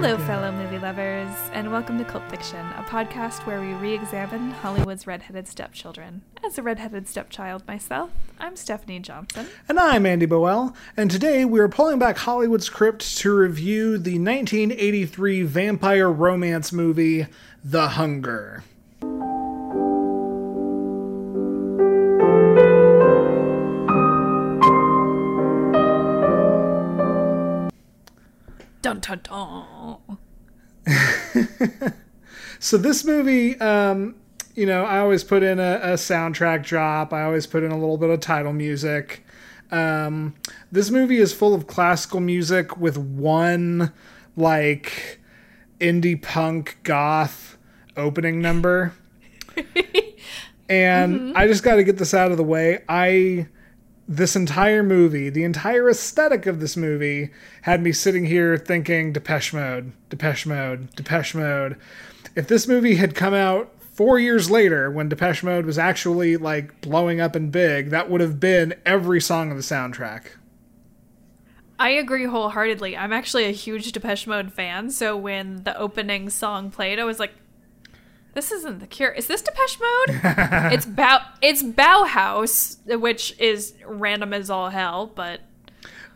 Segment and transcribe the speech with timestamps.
[0.00, 4.52] Hello, fellow movie lovers, and welcome to Cult Fiction, a podcast where we re examine
[4.52, 6.22] Hollywood's redheaded stepchildren.
[6.44, 9.48] As a redheaded stepchild myself, I'm Stephanie Johnson.
[9.68, 14.20] And I'm Andy Boel, and today we are pulling back Hollywood's crypt to review the
[14.20, 17.26] 1983 vampire romance movie,
[17.64, 18.62] The Hunger.
[28.82, 30.18] Dun dun dun.
[32.60, 34.16] So this movie, um,
[34.54, 37.12] you know, I always put in a, a soundtrack drop.
[37.12, 39.24] I always put in a little bit of title music.
[39.70, 40.34] Um,
[40.72, 43.92] this movie is full of classical music with one
[44.36, 45.20] like
[45.78, 47.56] indie punk goth
[47.96, 48.94] opening number.
[50.68, 52.82] and I just got to get this out of the way.
[52.88, 53.46] I
[54.08, 57.30] this entire movie, the entire aesthetic of this movie
[57.62, 61.76] had me sitting here thinking Depeche Mode, Depeche Mode, Depeche Mode.
[62.34, 66.80] If this movie had come out 4 years later when Depeche Mode was actually like
[66.80, 70.28] blowing up and big, that would have been every song of the soundtrack.
[71.78, 72.96] I agree wholeheartedly.
[72.96, 77.18] I'm actually a huge Depeche Mode fan, so when the opening song played, I was
[77.20, 77.34] like,
[78.34, 79.10] this isn't the cure.
[79.10, 80.20] Is this Depeche Mode?
[80.72, 85.40] it's Bow it's Bauhaus, which is random as all hell, but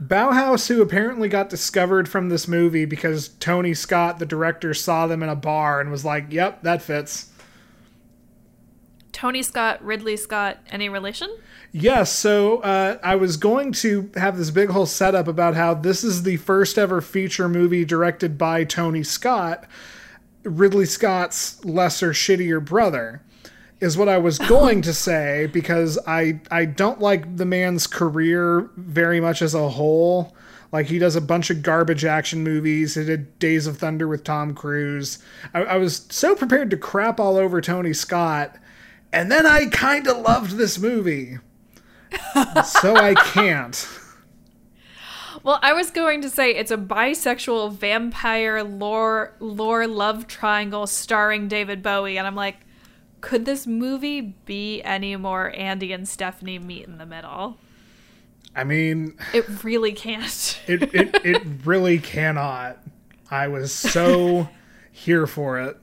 [0.02, 5.22] Bauhaus, who apparently got discovered from this movie because Tony Scott, the director, saw them
[5.22, 7.30] in a bar and was like, yep, that fits.
[9.12, 11.30] Tony Scott, Ridley Scott, any relation?
[11.70, 16.02] Yes, so uh, I was going to have this big whole setup about how this
[16.02, 19.66] is the first ever feature movie directed by Tony Scott,
[20.44, 23.22] Ridley Scott's lesser, shittier brother,
[23.80, 28.70] is what I was going to say because I I don't like the man's career
[28.76, 30.34] very much as a whole.
[30.70, 32.94] Like he does a bunch of garbage action movies.
[32.94, 35.18] He did Days of Thunder with Tom Cruise.
[35.52, 38.56] I, I was so prepared to crap all over Tony Scott,
[39.12, 41.38] and then I kind of loved this movie.
[42.64, 43.86] so I can't.
[45.42, 51.48] Well, I was going to say it's a bisexual vampire lore lore love triangle starring
[51.48, 52.58] David Bowie, and I'm like,
[53.20, 57.58] could this movie be any more Andy and Stephanie meet in the middle?
[58.54, 60.60] I mean, It really can't.
[60.66, 62.78] it, it, it really cannot.
[63.30, 64.48] I was so
[64.92, 65.76] here for it.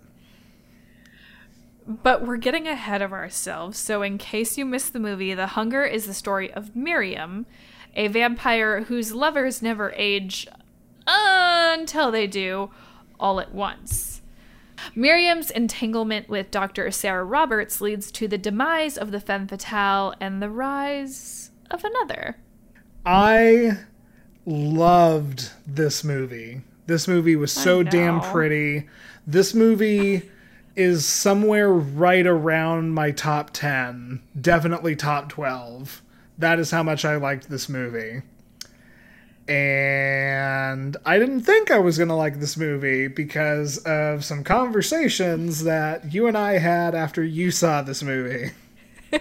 [1.87, 5.83] But we're getting ahead of ourselves, so in case you missed the movie, The Hunger
[5.83, 7.47] is the story of Miriam,
[7.95, 10.47] a vampire whose lovers never age
[11.07, 12.69] until they do
[13.19, 14.21] all at once.
[14.95, 16.89] Miriam's entanglement with Dr.
[16.91, 22.37] Sarah Roberts leads to the demise of the femme fatale and the rise of another.
[23.05, 23.79] I
[24.45, 26.61] loved this movie.
[26.85, 28.87] This movie was so damn pretty.
[29.27, 30.29] This movie
[30.75, 36.01] is somewhere right around my top 10, definitely top 12.
[36.39, 38.23] That is how much I liked this movie.
[39.47, 45.63] And I didn't think I was going to like this movie because of some conversations
[45.63, 48.51] that you and I had after you saw this movie.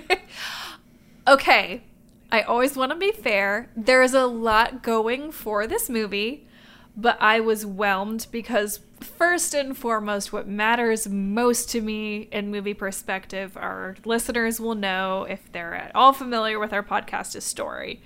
[1.28, 1.82] Okay,
[2.32, 3.68] I always want to be fair.
[3.76, 6.47] There is a lot going for this movie,
[6.98, 12.74] but I was whelmed because, first and foremost, what matters most to me in movie
[12.74, 18.02] perspective, our listeners will know if they're at all familiar with our podcast, is story.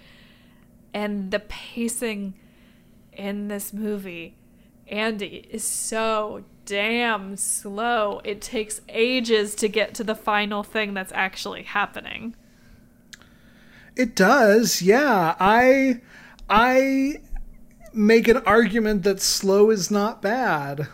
[0.92, 2.34] And the pacing
[3.14, 4.36] in this movie,
[4.86, 8.20] Andy, is so damn slow.
[8.25, 12.36] It takes ages to get to the final thing that's actually happening.
[13.97, 15.34] It does, yeah.
[15.41, 16.02] I
[16.50, 17.20] I
[17.92, 20.88] make an argument that slow is not bad.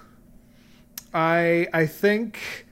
[1.14, 2.66] I I think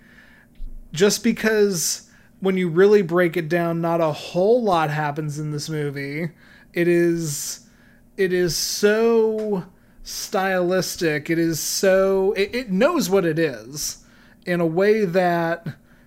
[0.92, 2.10] just because
[2.41, 6.30] when you really break it down, not a whole lot happens in this movie.
[6.72, 7.66] It is
[8.16, 9.65] it is so
[10.03, 11.30] stylistic.
[11.30, 14.04] It is so it, it knows what it is
[14.45, 15.66] in a way that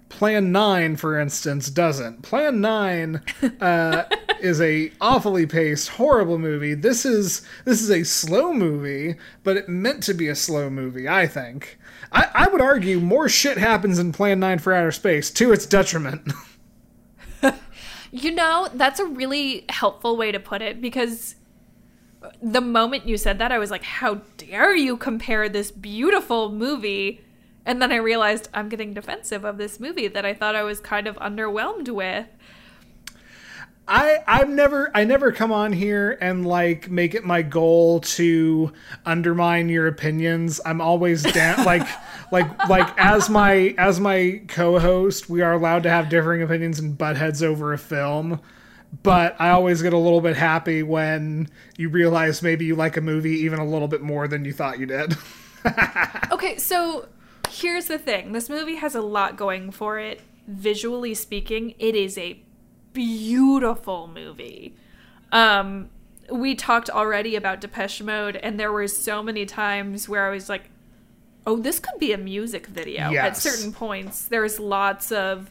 [0.10, 2.24] Plan 9, for instance, doesn't.
[2.24, 3.22] Plan 9
[3.62, 4.04] uh,
[4.42, 6.74] is a awfully paced, horrible movie.
[6.74, 11.08] This is this is a slow movie, but it meant to be a slow movie,
[11.08, 11.78] I think.
[12.12, 15.66] I, I would argue more shit happens in Plan 9 for Outer Space, to its
[15.66, 16.32] detriment.
[18.12, 21.36] You know, that's a really helpful way to put it because
[22.42, 27.22] the moment you said that, I was like, how dare you compare this beautiful movie?
[27.70, 30.80] And then I realized I'm getting defensive of this movie that I thought I was
[30.80, 32.26] kind of underwhelmed with.
[33.88, 38.74] I I've never I never come on here and like make it my goal to
[39.06, 40.60] undermine your opinions.
[40.66, 41.88] I'm always down like
[42.32, 46.98] like like as my as my co-host, we are allowed to have differing opinions and
[46.98, 48.42] butt heads over a film.
[49.04, 53.02] But I always get a little bit happy when you realize maybe you like a
[53.02, 55.16] movie even a little bit more than you thought you did.
[56.32, 57.10] Okay, so
[57.50, 58.32] here's the thing.
[58.32, 60.22] This movie has a lot going for it.
[60.48, 62.42] Visually speaking, it is a
[62.94, 64.76] beautiful movie.
[65.32, 65.90] Um
[66.32, 70.48] we talked already about Depeche Mode and there were so many times where I was
[70.48, 70.70] like,
[71.48, 75.50] "Oh, this could be a music video." At certain points, there's lots of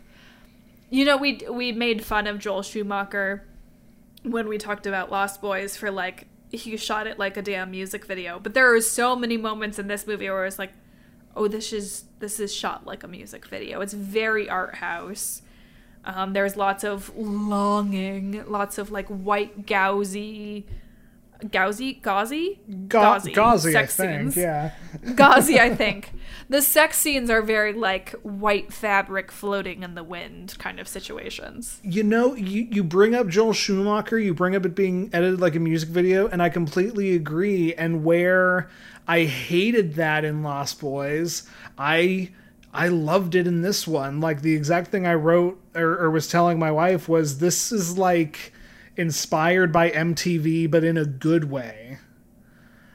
[0.90, 3.44] you know, we we made fun of Joel Schumacher
[4.22, 8.06] when we talked about Lost Boys for like he shot it like a damn music
[8.06, 8.38] video.
[8.38, 10.72] But there are so many moments in this movie where it's like,
[11.38, 13.80] oh, this is this is shot like a music video.
[13.80, 15.42] It's very art house.
[16.04, 20.66] Um, there's lots of longing, lots of like white gauzy,
[21.50, 24.36] gauzy, gauzy, Ga- Gauzy, I sex scenes.
[24.36, 24.72] Yeah.
[25.14, 26.12] Gauzy, I think.
[26.48, 31.80] The sex scenes are very like white fabric floating in the wind kind of situations.
[31.82, 35.54] You know, you, you bring up Joel Schumacher, you bring up it being edited like
[35.54, 37.74] a music video, and I completely agree.
[37.74, 38.70] And where
[39.06, 42.30] I hated that in Lost Boys, I
[42.72, 44.20] I loved it in this one.
[44.20, 47.96] Like the exact thing I wrote or, or was telling my wife was this is
[47.96, 48.52] like
[48.98, 51.98] inspired by MTV, but in a good way.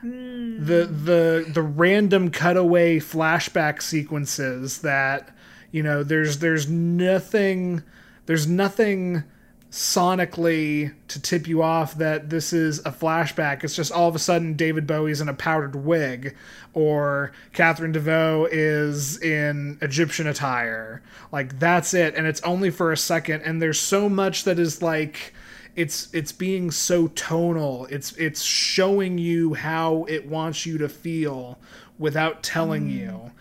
[0.03, 5.33] The the the random cutaway flashback sequences that
[5.71, 7.83] you know there's there's nothing
[8.25, 9.23] there's nothing
[9.71, 13.63] sonically to tip you off that this is a flashback.
[13.63, 16.35] It's just all of a sudden David Bowie's in a powdered wig,
[16.73, 21.01] or Catherine Deneuve is in Egyptian attire.
[21.31, 23.41] Like that's it, and it's only for a second.
[23.43, 25.33] And there's so much that is like
[25.75, 27.87] it's it's being so tonal.
[27.89, 31.57] It's it's showing you how it wants you to feel
[31.97, 32.93] without telling mm.
[32.93, 33.31] you.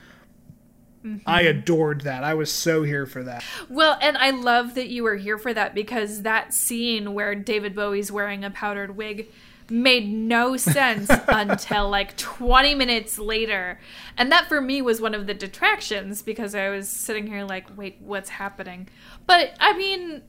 [1.05, 1.29] Mm-hmm.
[1.29, 2.23] I adored that.
[2.23, 3.43] I was so here for that.
[3.69, 7.75] Well, and I love that you were here for that because that scene where David
[7.75, 9.29] Bowie's wearing a powdered wig
[9.69, 13.81] made no sense until like 20 minutes later.
[14.17, 17.77] And that for me was one of the detractions because I was sitting here like,
[17.77, 18.89] wait, what's happening?
[19.27, 20.23] But I mean,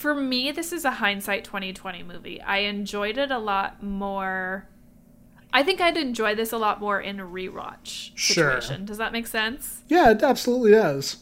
[0.00, 2.40] for me, this is a hindsight 2020 movie.
[2.40, 4.66] I enjoyed it a lot more.
[5.52, 8.60] I think I'd enjoy this a lot more in a rewatch Sure.
[8.60, 8.84] situation.
[8.86, 9.82] Does that make sense?
[9.88, 11.18] Yeah, it absolutely does.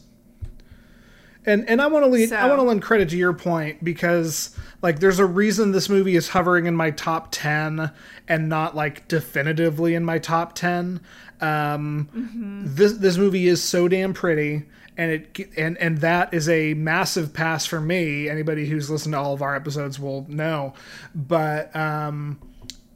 [1.45, 4.55] And and I want to lead I want to lend credit to your point because
[4.81, 7.91] like there's a reason this movie is hovering in my top 10
[8.27, 10.99] and not like definitively in my top 10.
[11.41, 14.65] Um this this movie is so damn pretty
[14.99, 18.27] and it and and that is a massive pass for me.
[18.27, 20.73] Anybody who's listened to all of our episodes will know.
[21.15, 22.39] But um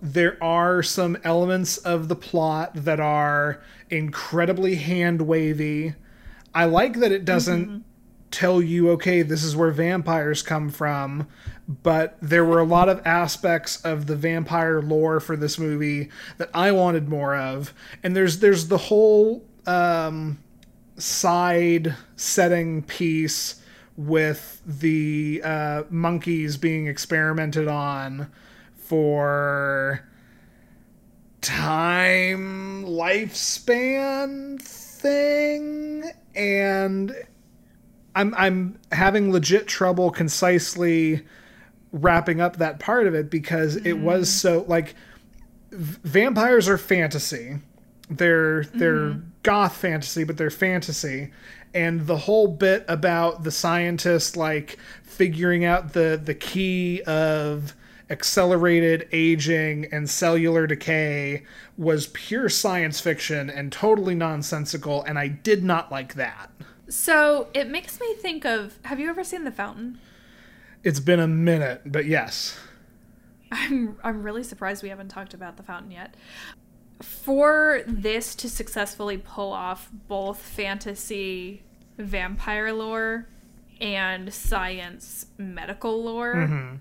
[0.01, 5.95] there are some elements of the plot that are incredibly hand wavy.
[6.53, 7.85] I like that it doesn't
[8.29, 11.25] tell you, okay, this is where vampires come from,
[11.83, 16.49] but there were a lot of aspects of the vampire lore for this movie that
[16.53, 17.73] I wanted more of.
[18.03, 20.37] And there's there's the whole um,
[20.97, 23.61] side setting piece
[23.95, 28.31] with the uh, monkeys being experimented on
[28.75, 30.07] for
[31.41, 36.03] time lifespan thing.
[36.35, 37.13] And
[38.15, 41.23] I'm I'm having legit trouble concisely
[41.91, 44.95] wrapping up that part of it because it was so like
[45.71, 47.57] v- vampires are fantasy.
[48.09, 51.31] They're they're goth fantasy, but they're fantasy.
[51.73, 57.75] And the whole bit about the scientist like figuring out the the key of
[58.09, 61.43] accelerated aging and cellular decay
[61.77, 66.51] was pure science fiction and totally nonsensical and I did not like that.
[66.89, 69.99] So it makes me think of have you ever seen The Fountain?
[70.83, 72.59] It's been a minute, but yes.
[73.51, 76.15] I'm I'm really surprised we haven't talked about The Fountain yet.
[77.01, 81.63] For this to successfully pull off both fantasy
[81.97, 83.27] vampire lore
[83.81, 86.75] and science medical lore, mm-hmm.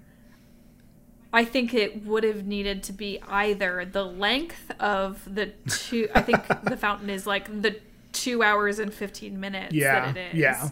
[1.33, 6.09] I think it would have needed to be either the length of the two.
[6.14, 7.81] I think The Fountain is like the
[8.12, 10.40] two hours and 15 minutes Yeah, that it is.
[10.40, 10.69] yeah.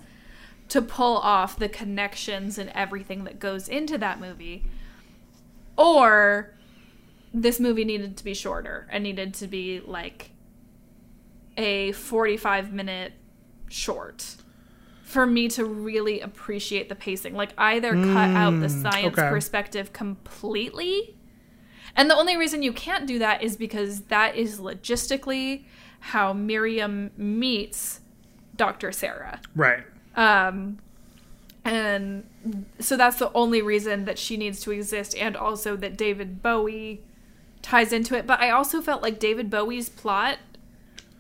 [0.69, 4.65] To pull off the connections and everything that goes into that movie.
[5.77, 6.55] Or
[7.33, 10.31] this movie needed to be shorter and needed to be like
[11.57, 13.13] a 45 minute
[13.69, 14.37] short
[15.03, 17.35] for me to really appreciate the pacing.
[17.35, 19.29] Like either cut out the science okay.
[19.29, 21.17] perspective completely.
[21.97, 25.65] And the only reason you can't do that is because that is logistically
[25.99, 28.01] how Miriam meets
[28.57, 28.93] Dr.
[28.93, 29.41] Sarah.
[29.57, 29.83] Right.
[30.15, 30.79] Um,
[31.65, 32.25] and
[32.79, 37.03] so that's the only reason that she needs to exist, and also that David Bowie
[37.63, 38.27] ties into it.
[38.27, 40.39] But I also felt like David Bowie's plot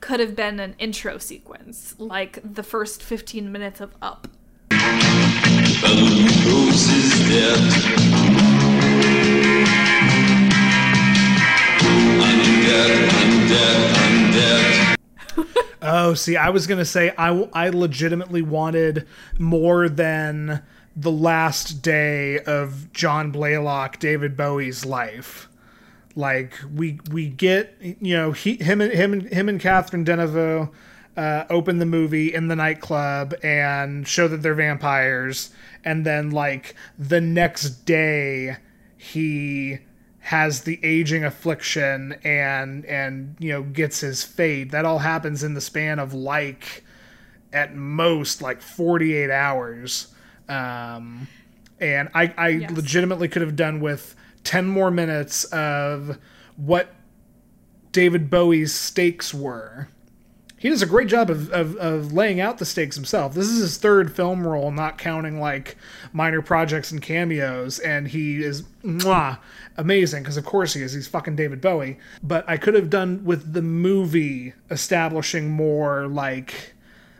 [0.00, 4.28] could have been an intro sequence, like the first 15 minutes of Up.
[15.82, 19.06] Oh, see, I was gonna say I I legitimately wanted
[19.38, 20.62] more than
[20.94, 25.49] the last day of John Blaylock, David Bowie's life.
[26.17, 30.71] Like we we get you know he him and him and him and Catherine Deneuve
[31.17, 35.50] uh, open the movie in the nightclub and show that they're vampires,
[35.85, 38.57] and then like the next day
[38.97, 39.79] he
[40.23, 44.71] has the aging affliction and and you know gets his fate.
[44.73, 46.85] That all happens in the span of like
[47.52, 50.09] at most like 48 hours.
[50.49, 51.26] Um,
[51.81, 52.71] and I, I Yes.
[52.73, 56.18] legitimately could have done with 10 more minutes of
[56.56, 56.94] what
[57.92, 59.88] David Bowie's stakes were.
[60.56, 63.32] He does a great job of, of, of laying out the stakes himself.
[63.32, 65.76] This is his third film role, not counting like
[66.12, 69.38] minor projects and cameos, and he is mwah,
[69.78, 70.92] amazing because of course he is.
[70.92, 71.99] He's fucking David Bowie.
[72.23, 76.75] But I could have done with the movie establishing more like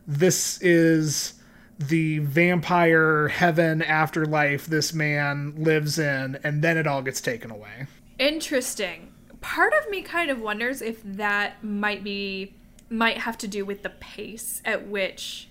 [0.07, 1.40] this is
[1.81, 7.87] the vampire heaven afterlife this man lives in, and then it all gets taken away.
[8.19, 9.13] Interesting.
[9.41, 12.55] Part of me kind of wonders if that might be
[12.91, 15.49] might have to do with the pace at which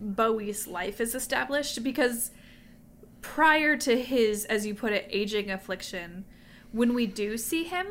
[0.00, 2.32] Bowie's life is established because
[3.20, 6.24] prior to his as you put it aging affliction
[6.72, 7.86] when we do see him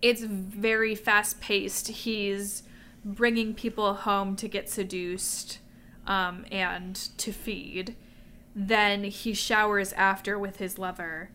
[0.00, 2.62] it's very fast paced he's
[3.04, 5.58] bringing people home to get seduced
[6.06, 7.94] um, and to feed
[8.54, 11.30] then he showers after with his lover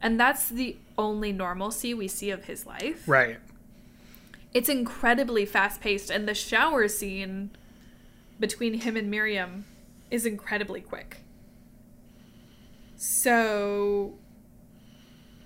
[0.00, 3.38] and that's the only normalcy we see of his life Right.
[4.54, 7.50] it's incredibly fast paced and the shower scene
[8.38, 9.66] between him and Miriam
[10.10, 11.18] is incredibly quick.
[12.96, 14.14] So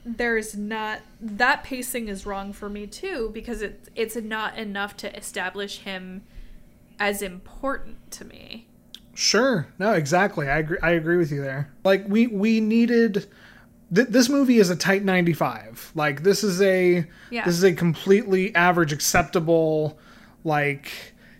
[0.04, 5.16] there's not that pacing is wrong for me too because it it's not enough to
[5.16, 6.22] establish him
[6.98, 8.66] as important to me.
[9.14, 9.66] Sure.
[9.78, 10.48] No, exactly.
[10.48, 10.78] I agree.
[10.82, 11.70] I agree with you there.
[11.84, 13.26] Like we we needed.
[13.94, 15.92] Th- this movie is a tight 95.
[15.94, 17.44] Like this is a Yeah.
[17.44, 19.98] this is a completely average, acceptable.
[20.42, 20.90] Like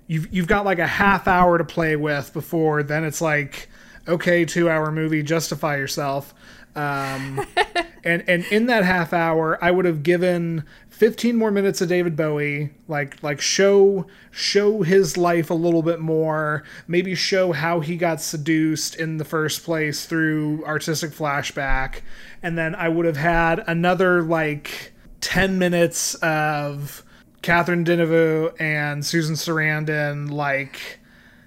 [0.06, 3.68] you've you've got like a half hour to play with before then it's like
[4.06, 6.34] okay, two hour movie, justify yourself.
[6.76, 7.44] Um,
[8.04, 12.16] and and in that half hour, I would have given 15 more minutes of David
[12.16, 17.96] Bowie, like like show show his life a little bit more, maybe show how he
[17.96, 22.02] got seduced in the first place through artistic flashback,
[22.44, 27.02] and then I would have had another like 10 minutes of
[27.42, 31.00] Catherine Deneuve and Susan Sarandon like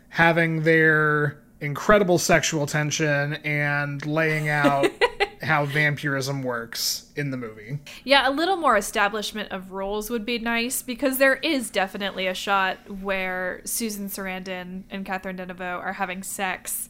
[0.10, 4.88] having their incredible sexual tension and laying out
[5.42, 7.80] how vampirism works in the movie.
[8.04, 12.34] Yeah, a little more establishment of roles would be nice because there is definitely a
[12.34, 16.90] shot where Susan Sarandon and Catherine Deneuve are having sex,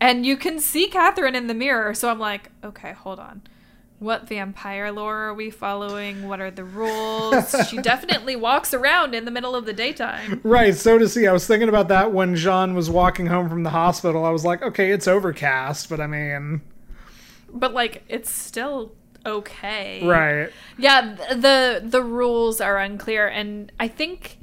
[0.00, 1.94] and you can see Catherine in the mirror.
[1.94, 3.42] So I'm like, okay, hold on.
[4.00, 6.26] What vampire lore are we following?
[6.26, 7.54] What are the rules?
[7.68, 10.40] she definitely walks around in the middle of the daytime.
[10.42, 11.26] Right, so to see.
[11.26, 14.24] I was thinking about that when John was walking home from the hospital.
[14.24, 16.62] I was like, okay, it's overcast, but I mean,
[17.52, 18.92] But like, it's still
[19.26, 20.02] okay.
[20.06, 20.48] right.
[20.78, 24.38] Yeah, th- the the rules are unclear and I think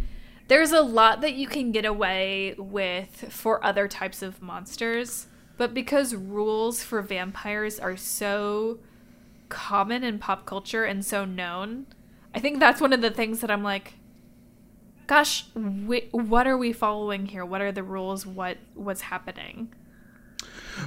[0.50, 5.26] there's a lot that you can get away with for other types of monsters,
[5.58, 8.78] but because rules for vampires are so
[9.50, 11.88] common in pop culture and so known,
[12.34, 13.94] I think that's one of the things that I'm like
[15.08, 17.46] gosh, wh- what are we following here?
[17.46, 18.26] What are the rules?
[18.26, 19.74] What what's happening?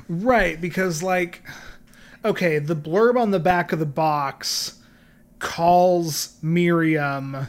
[0.08, 1.42] Right, because like
[2.24, 4.78] okay, the blurb on the back of the box
[5.38, 7.48] calls Miriam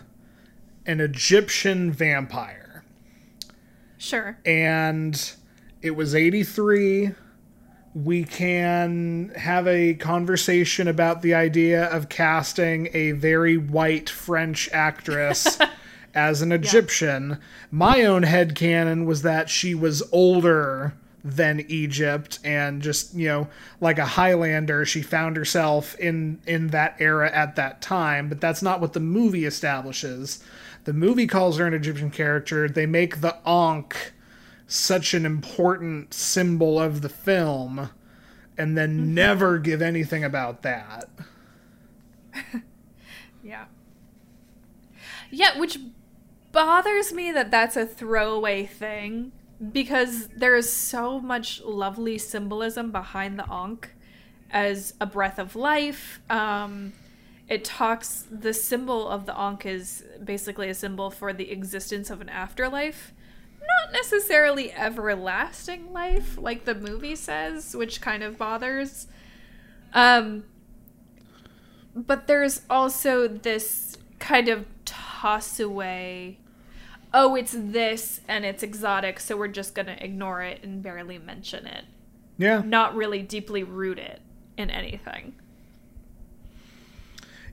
[0.86, 2.58] an Egyptian vampire.
[3.98, 4.40] Sure.
[4.46, 5.34] and
[5.84, 7.12] it was 83
[7.94, 15.58] we can have a conversation about the idea of casting a very white french actress
[16.14, 17.38] as an egyptian
[17.70, 20.94] my own head headcanon was that she was older
[21.24, 23.48] than Egypt and just, you know,
[23.80, 28.62] like a Highlander, she found herself in in that era at that time, but that's
[28.62, 30.44] not what the movie establishes.
[30.86, 32.68] The movie calls her an Egyptian character.
[32.68, 34.14] They make the Ankh
[34.72, 37.90] such an important symbol of the film
[38.58, 41.10] and then never give anything about that.
[43.44, 43.66] Yeah.
[45.32, 45.80] Yeah, which
[46.52, 49.32] bothers me that that's a throwaway thing
[49.72, 53.90] because there is so much lovely symbolism behind the Ankh
[54.52, 56.22] as a breath of life.
[56.30, 56.94] Um,
[57.50, 62.22] it talks, the symbol of the Ankh is basically a symbol for the existence of
[62.22, 63.12] an afterlife.
[63.62, 69.08] Not necessarily everlasting life, like the movie says, which kind of bothers.
[69.94, 70.44] Um,
[71.96, 76.38] but there's also this kind of toss away
[77.14, 81.18] oh it's this and it's exotic so we're just going to ignore it and barely
[81.18, 81.86] mention it
[82.38, 82.62] Yeah.
[82.66, 84.22] not really deeply root it
[84.58, 85.34] in anything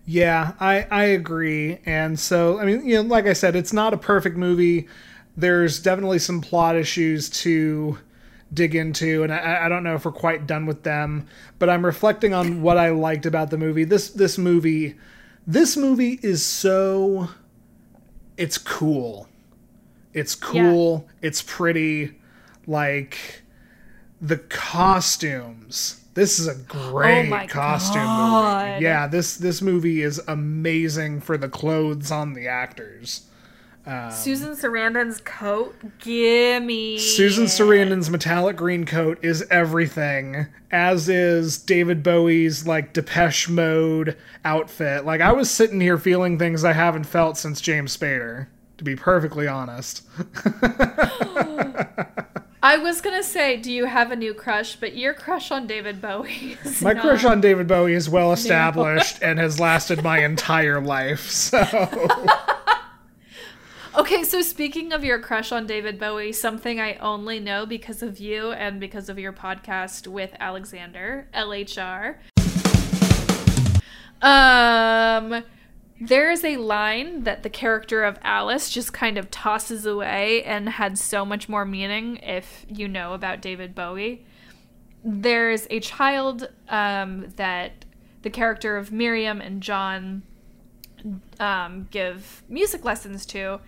[0.07, 1.79] Yeah, I I agree.
[1.85, 4.88] And so, I mean, you know, like I said, it's not a perfect movie.
[5.38, 7.99] There's definitely some plot issues to
[8.52, 11.26] dig into, and I, I don't know if we're quite done with them.
[11.61, 13.85] But I'm reflecting on what I liked about the movie.
[13.85, 14.97] This this movie,
[15.47, 17.30] this movie is so.
[18.37, 19.28] It's cool.
[20.12, 21.09] It's cool.
[21.23, 22.16] It's pretty.
[22.66, 23.42] Like
[24.21, 26.02] the costumes.
[26.14, 28.68] This is a great Oh costume God.
[28.73, 28.85] movie.
[28.85, 33.27] Yeah, this this movie is amazing for the clothes on the actors.
[33.88, 37.47] Um, susan sarandon's coat gimme Susan.
[37.47, 44.14] Sarandon's metallic green coat is everything, as is David Bowie's like Depeche Mode
[44.45, 45.07] outfit.
[45.07, 48.95] Like I was sitting here feeling things I haven't felt since James Spader, to be
[48.95, 50.02] perfectly honest.
[52.61, 56.00] i was gonna say do you have a new crush but your crush on david
[56.00, 60.81] bowie is My crush on David Bowie is well established and has lasted my entire
[60.81, 61.31] life.
[61.31, 61.59] So
[63.98, 68.20] Okay, so speaking of your crush on David Bowie, something I only know because of
[68.20, 72.18] you and because of your podcast with Alexander, LHR.
[74.22, 75.42] Um
[76.00, 80.68] there is a line that the character of Alice just kind of tosses away and
[80.68, 84.24] had so much more meaning if you know about David Bowie.
[85.02, 87.84] There's a child um, that
[88.22, 90.22] the character of Miriam and John
[91.40, 93.58] um, give music lessons to.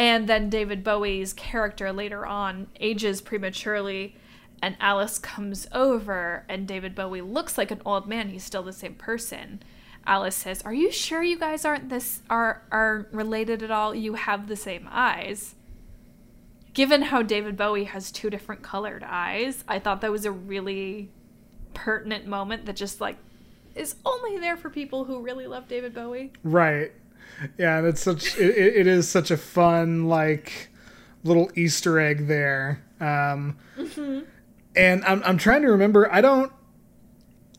[0.00, 4.16] And then David Bowie's character later on ages prematurely,
[4.62, 8.30] and Alice comes over, and David Bowie looks like an old man.
[8.30, 9.62] He's still the same person.
[10.06, 13.94] Alice says, "Are you sure you guys aren't this are are related at all?
[13.94, 15.54] You have the same eyes."
[16.72, 21.10] Given how David Bowie has two different colored eyes, I thought that was a really
[21.74, 23.18] pertinent moment that just like
[23.74, 26.32] is only there for people who really love David Bowie.
[26.42, 26.92] Right.
[27.58, 30.68] Yeah, and it's such it, it is such a fun like
[31.24, 32.82] little Easter egg there.
[33.00, 33.56] Um,
[34.76, 36.10] And I'm I'm trying to remember.
[36.12, 36.52] I don't.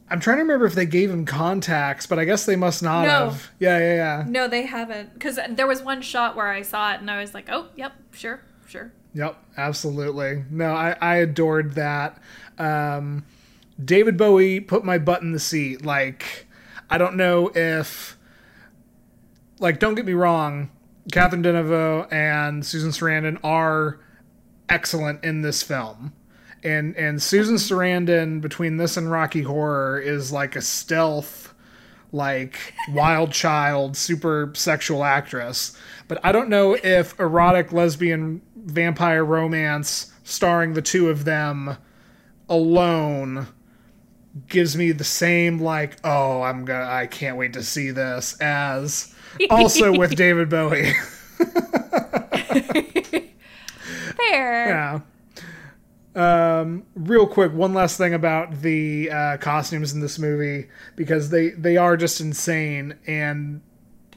[0.10, 3.04] I'm trying to remember if they gave him contacts, but I guess they must not
[3.04, 3.10] No.
[3.30, 3.50] have.
[3.60, 4.26] Yeah, yeah, yeah.
[4.28, 5.14] No, they haven't.
[5.14, 7.94] Because there was one shot where I saw it and I was like, oh, yep,
[8.12, 8.92] sure, sure.
[9.14, 10.44] Yep, absolutely.
[10.50, 12.18] No, I, I adored that.
[12.58, 13.24] Um,
[13.84, 15.86] David Bowie put my butt in the seat.
[15.86, 16.46] Like,
[16.90, 18.18] I don't know if,
[19.62, 20.70] like, don't get me wrong,
[21.12, 24.00] Catherine Deneuve and Susan Sarandon are
[24.68, 26.14] excellent in this film.
[26.64, 31.54] And and Susan Sarandon between this and Rocky Horror is like a stealth
[32.12, 35.78] like wild child super sexual actress
[36.10, 41.78] but i don't know if erotic lesbian vampire romance starring the two of them
[42.50, 43.48] alone
[44.48, 49.16] gives me the same like oh i'm gonna i can't wait to see this as
[49.50, 50.94] also with david bowie
[54.18, 54.68] Fair.
[54.68, 55.00] yeah
[56.14, 61.50] um real quick one last thing about the uh costumes in this movie because they
[61.52, 63.62] they are just insane and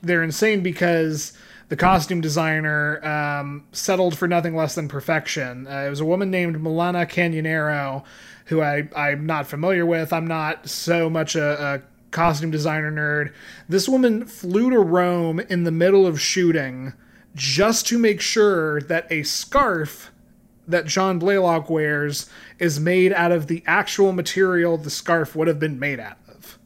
[0.02, 1.32] they're insane because
[1.68, 5.66] the costume designer um, settled for nothing less than perfection.
[5.66, 8.04] Uh, it was a woman named Milena Canonero,
[8.46, 10.12] who I, I'm not familiar with.
[10.12, 11.82] I'm not so much a, a
[12.14, 13.34] costume designer nerd.
[13.68, 16.94] This woman flew to Rome in the middle of shooting
[17.34, 20.10] just to make sure that a scarf
[20.66, 25.58] that John Blaylock wears is made out of the actual material the scarf would have
[25.58, 26.58] been made out of.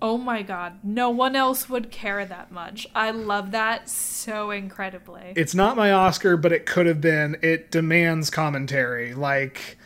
[0.00, 2.86] Oh my god, no one else would care that much.
[2.94, 5.32] I love that so incredibly.
[5.34, 7.36] It's not my Oscar, but it could have been.
[7.42, 9.12] It demands commentary.
[9.12, 9.76] Like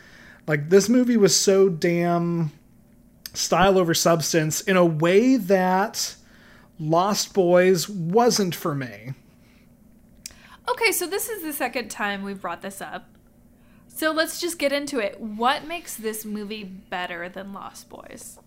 [0.45, 2.51] like this movie was so damn
[3.33, 6.15] style over substance in a way that
[6.79, 9.13] Lost Boys wasn't for me.
[10.69, 13.09] Okay, so this is the second time we've brought this up.
[13.87, 15.19] So let's just get into it.
[15.19, 18.39] What makes this movie better than Lost Boys?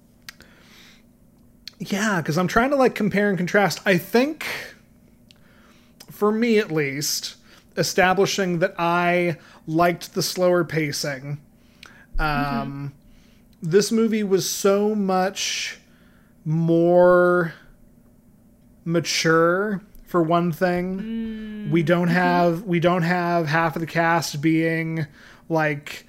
[1.78, 3.80] Yeah, because I'm trying to like compare and contrast.
[3.84, 4.46] I think,
[6.10, 7.36] for me at least,
[7.76, 11.38] establishing that I liked the slower pacing.
[12.18, 12.94] Um,
[13.62, 15.78] This movie was so much
[16.44, 17.54] more
[18.84, 19.82] mature.
[20.06, 21.70] For one thing, mm.
[21.72, 22.16] we don't mm-hmm.
[22.16, 25.06] have we don't have half of the cast being
[25.48, 26.06] like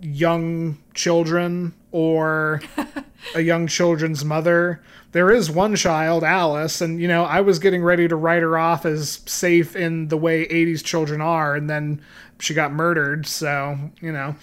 [0.00, 2.60] young children or
[3.34, 4.82] a young children's mother.
[5.12, 8.56] There is one child, Alice, and you know, I was getting ready to write her
[8.56, 12.00] off as safe in the way 80s children are, and then
[12.38, 14.34] she got murdered, so, you know.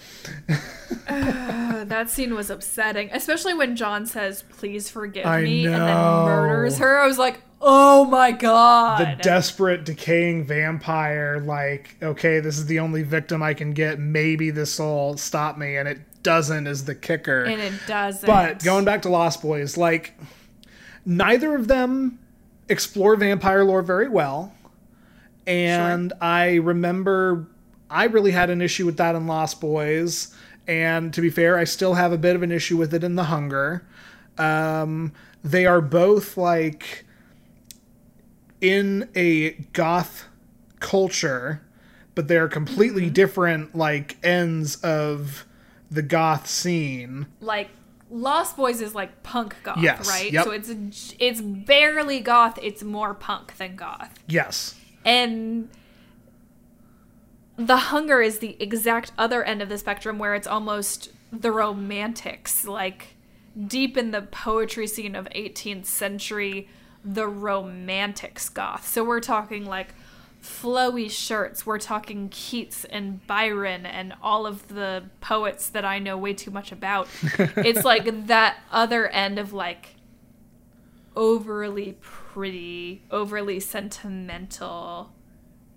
[1.06, 5.96] Uh, that scene was upsetting, especially when John says, "Please forgive I me," and then
[5.96, 6.98] murders her.
[6.98, 12.78] I was like, "Oh my god!" The desperate, decaying vampire, like, okay, this is the
[12.78, 13.98] only victim I can get.
[13.98, 17.44] Maybe this will stop me, and it doesn't, is the kicker.
[17.44, 18.26] and it doesn't.
[18.26, 20.14] But going back to Lost Boys, like
[21.04, 22.18] neither of them
[22.68, 24.52] explore vampire lore very well.
[25.46, 27.46] And I remember
[27.90, 30.34] I really had an issue with that in Lost Boys.
[30.68, 33.16] And to be fair, I still have a bit of an issue with it in
[33.16, 33.84] The Hunger.
[34.38, 37.04] Um, they are both like
[38.60, 40.26] in a goth
[40.78, 41.62] culture,
[42.14, 45.44] but they're completely different like ends of
[45.90, 47.26] the goth scene.
[47.40, 47.68] like
[48.12, 50.32] Lost Boys is like punk goth, Yes, right?
[50.32, 50.44] yep.
[50.44, 52.58] So it's it's barely goth.
[52.62, 54.18] It's more punk than goth.
[54.26, 54.74] Yes.
[55.04, 55.68] And
[57.56, 62.64] the hunger is the exact other end of the spectrum where it's almost the romantics,
[62.66, 63.14] like
[63.66, 66.68] deep in the poetry scene of 18th century,
[67.04, 68.88] the romantics goth.
[68.88, 69.94] So we're talking like
[70.42, 71.66] flowy shirts.
[71.66, 76.50] We're talking Keats and Byron and all of the poets that I know way too
[76.50, 77.08] much about.
[77.38, 79.96] it's like that other end of like
[81.16, 85.12] overly pretty, overly sentimental,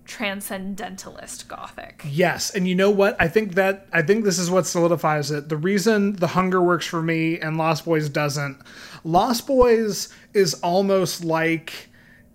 [0.05, 2.03] transcendentalist gothic.
[2.07, 3.15] Yes, and you know what?
[3.19, 5.49] I think that I think this is what solidifies it.
[5.49, 8.61] The reason The Hunger works for me and Lost Boys doesn't.
[9.03, 11.89] Lost Boys is almost like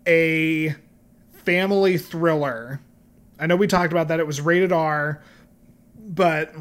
[0.06, 0.74] a
[1.48, 2.78] family thriller.
[3.40, 4.20] I know we talked about that.
[4.20, 5.22] It was rated R,
[5.98, 6.54] but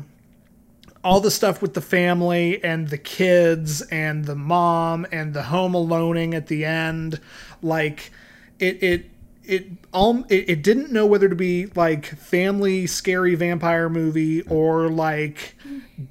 [1.03, 5.73] all the stuff with the family and the kids and the mom and the home
[5.73, 7.19] aloning at the end,
[7.61, 8.11] like
[8.59, 9.09] it it
[9.43, 14.87] it all it, it didn't know whether to be like family scary vampire movie or
[14.87, 15.57] like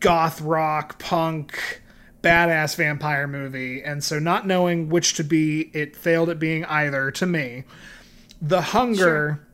[0.00, 1.80] goth rock punk
[2.22, 3.82] badass vampire movie.
[3.82, 7.64] And so not knowing which to be it failed at being either to me
[8.40, 9.46] the hunger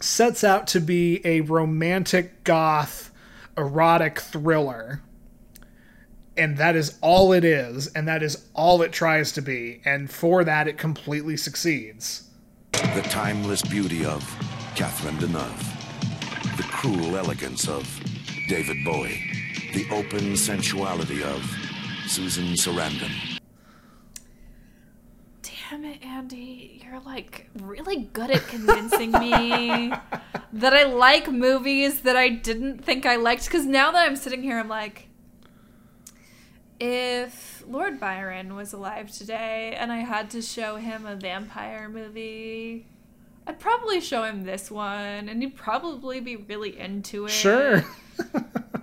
[0.00, 3.10] sets out to be a romantic goth
[3.56, 5.02] erotic thriller
[6.36, 10.10] and that is all it is and that is all it tries to be and
[10.10, 12.30] for that it completely succeeds
[12.72, 14.22] The timeless beauty of
[14.74, 16.56] Catherine Deneuve.
[16.56, 17.86] The cruel elegance of
[18.48, 19.22] David Bowie.
[19.74, 21.42] The open sensuality of
[22.06, 23.31] Susan Sarandon.
[25.72, 26.82] Damn it, Andy.
[26.84, 29.90] You're like really good at convincing me
[30.52, 33.46] that I like movies that I didn't think I liked.
[33.46, 35.08] Because now that I'm sitting here, I'm like,
[36.78, 42.84] if Lord Byron was alive today and I had to show him a vampire movie,
[43.46, 47.30] I'd probably show him this one and he'd probably be really into it.
[47.30, 47.82] sure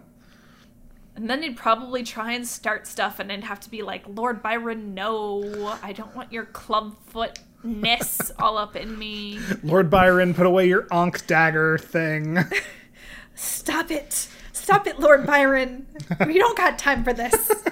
[1.19, 4.41] And then he'd probably try and start stuff, and I'd have to be like, Lord
[4.41, 9.38] Byron, no, I don't want your clubfootness all up in me.
[9.63, 12.38] lord byron put away your ankh dagger thing
[13.36, 14.27] Stop it.
[14.51, 15.88] Stop it, Lord Byron.
[16.27, 17.51] We don't got time for this.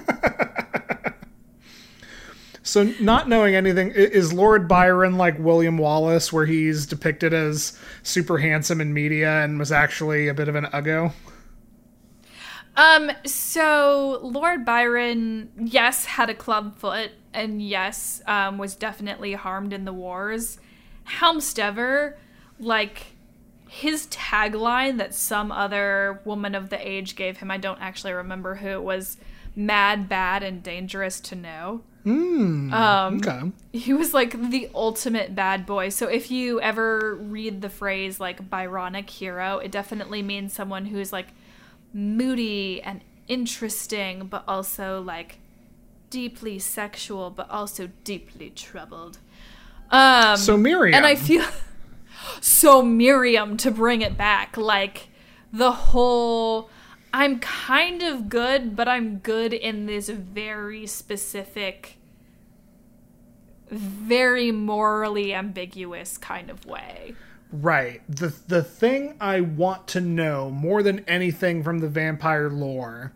[2.64, 8.38] so not knowing anything is lord byron like william wallace where he's depicted as super
[8.38, 11.14] handsome in media and was actually a bit of an uggo
[12.78, 19.74] Um, so Lord Byron, yes, had a club foot, and yes, um, was definitely harmed
[19.74, 20.60] in the wars.
[21.08, 22.14] Helmstever,
[22.60, 23.08] like
[23.68, 28.56] his tagline that some other woman of the age gave him, I don't actually remember
[28.56, 29.18] who it was,
[29.56, 31.82] mad, bad, and dangerous to know.
[32.06, 32.72] Um,
[33.18, 33.52] Okay.
[33.74, 35.90] he was like the ultimate bad boy.
[35.90, 41.12] So if you ever read the phrase like Byronic hero, it definitely means someone who's
[41.12, 41.28] like
[41.98, 45.40] moody and interesting, but also like
[46.10, 49.18] deeply sexual, but also deeply troubled.
[49.92, 50.96] Um, So Miriam.
[50.96, 51.46] and I feel
[52.42, 55.10] so Miriam to bring it back, like
[55.52, 56.70] the whole.
[57.14, 61.98] I'm kind of good, but I'm good in this very specific,
[63.72, 67.16] very morally ambiguous kind of way.
[67.52, 68.02] Right.
[68.10, 73.14] The the thing I want to know more than anything from the vampire lore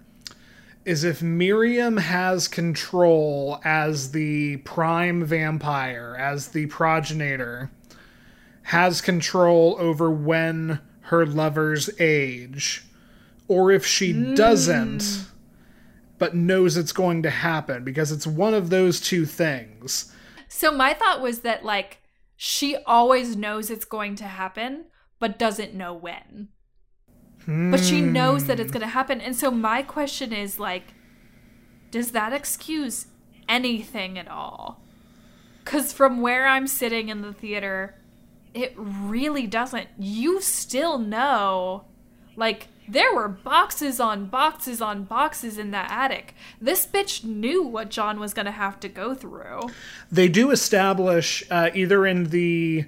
[0.86, 7.70] is if Miriam has control as the prime vampire, as the progenitor,
[8.64, 12.84] has control over when her lovers age,
[13.48, 15.22] or if she doesn't, hmm.
[16.18, 20.12] but knows it's going to happen, because it's one of those two things.
[20.48, 22.01] So my thought was that like
[22.44, 24.86] she always knows it's going to happen,
[25.20, 26.48] but doesn't know when.
[27.46, 28.80] But she knows that it's hmm.
[28.80, 29.22] going to happen.
[29.22, 30.96] And so my question is like
[31.92, 33.06] does that excuse
[33.48, 34.84] anything at all?
[35.66, 38.02] Cuz from where I'm sitting in the theater,
[38.56, 39.90] it really doesn't.
[40.00, 41.86] You still know
[42.36, 46.34] like there were boxes on boxes on boxes in that attic.
[46.60, 49.62] This bitch knew what John was going to have to go through.
[50.12, 52.86] they do establish uh, either in the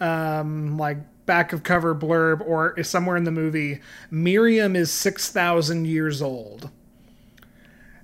[0.00, 3.80] um, like back of cover blurb or somewhere in the movie
[4.12, 6.70] miriam is 6000 years old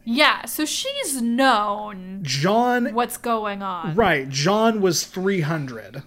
[0.04, 3.94] Yeah, so she's known john what's going on.
[3.94, 6.02] right john was 300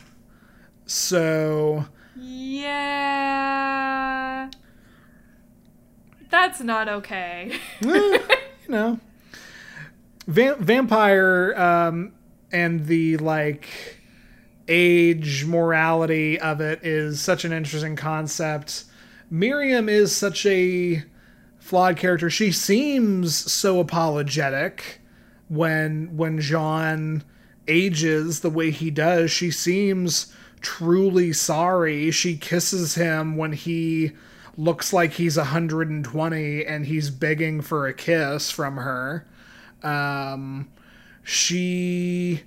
[0.86, 1.86] so
[3.36, 4.50] Yeah.
[6.36, 7.58] That's not okay.
[7.82, 8.20] you
[8.68, 9.00] know.
[10.28, 12.12] Va- vampire um,
[12.52, 13.70] and the like
[14.68, 18.84] age morality of it is such an interesting concept.
[19.30, 21.06] Miriam is such a
[21.58, 22.30] flawed character.
[22.30, 25.00] She seems so apologetic
[25.48, 27.24] when when john
[27.66, 29.32] ages the way he does.
[29.32, 32.12] She seems truly sorry.
[32.12, 34.12] She kisses him when he
[34.58, 39.26] looks like he's 120 and he's begging for a kiss from her.
[39.84, 40.70] Um
[41.24, 42.42] she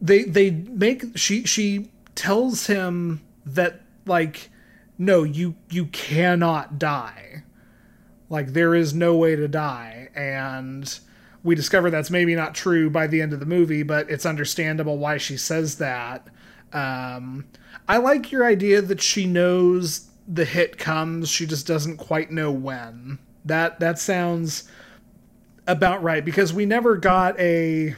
[0.00, 4.50] they they make she she tells him that like
[4.98, 7.44] no you you cannot die.
[8.28, 10.10] Like there is no way to die.
[10.14, 10.98] And
[11.42, 14.98] we discover that's maybe not true by the end of the movie but it's understandable
[14.98, 16.28] why she says that.
[16.72, 17.46] Um
[17.88, 22.52] i like your idea that she knows the hit comes she just doesn't quite know
[22.52, 24.68] when that that sounds
[25.66, 27.96] about right because we never got a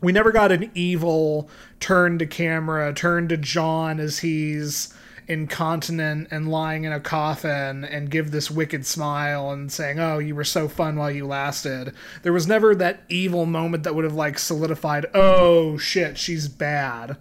[0.00, 4.94] we never got an evil turn to camera, turn to John as he's
[5.28, 10.34] incontinent and lying in a coffin and give this wicked smile and saying, "Oh, you
[10.34, 14.14] were so fun while you lasted." There was never that evil moment that would have
[14.14, 17.16] like solidified, "Oh shit, she's bad."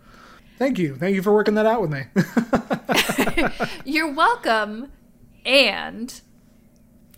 [0.60, 0.95] Thank you.
[0.95, 2.04] Thank you for working that out with me.
[3.91, 4.91] You're welcome.
[5.45, 6.22] And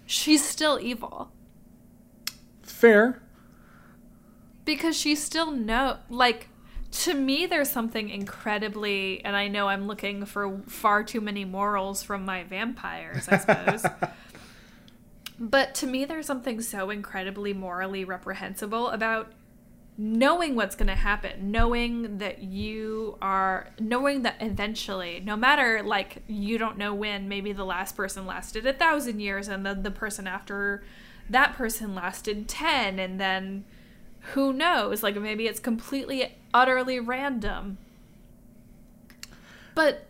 [0.05, 1.31] she's still evil.
[2.61, 3.21] Fair.
[4.63, 6.47] because she still know like
[6.91, 12.01] to me there's something incredibly and i know i'm looking for far too many morals
[12.01, 13.85] from my vampires i suppose
[15.39, 19.31] but to me there's something so incredibly morally reprehensible about
[19.97, 26.23] knowing what's going to happen knowing that you are knowing that eventually no matter like
[26.27, 29.91] you don't know when maybe the last person lasted a thousand years and then the
[29.91, 30.83] person after
[31.29, 33.63] that person lasted 10 and then
[34.33, 35.03] who knows?
[35.03, 37.77] Like maybe it's completely utterly random.
[39.73, 40.05] But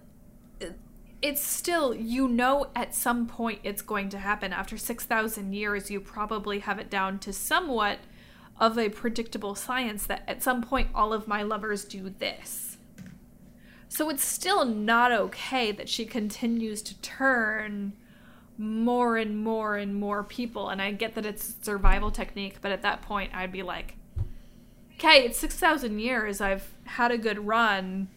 [1.22, 4.52] it's still you know at some point it's going to happen.
[4.52, 8.00] After 6000 years you probably have it down to somewhat
[8.62, 12.78] of a predictable science that at some point all of my lovers do this.
[13.90, 17.94] So it's still not okay that she continues to turn
[18.58, 22.84] more and more and more people and i get that it's survival technique but at
[22.84, 23.96] that point i'd be like
[24.94, 28.08] okay it's 6000 years i've had a good run.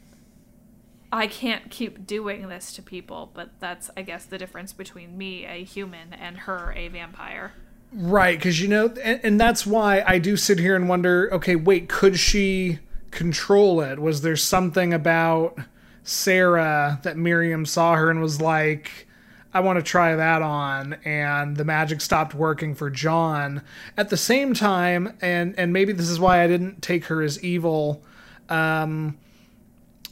[1.11, 5.47] I can't keep doing this to people but that's i guess the difference between me
[5.47, 7.53] a human and her a vampire
[7.97, 11.33] Right, because you know, and, and that's why I do sit here and wonder.
[11.33, 12.81] Okay, wait, could she
[13.13, 14.01] control it?
[14.01, 15.57] Was there something about
[16.03, 19.07] Sarah that Miriam saw her and was like,
[19.53, 23.63] I want to try that on, and the magic stopped working for John.
[23.97, 27.43] At the same time, and and maybe this is why I didn't take her as
[27.45, 28.03] evil.
[28.49, 29.17] Um,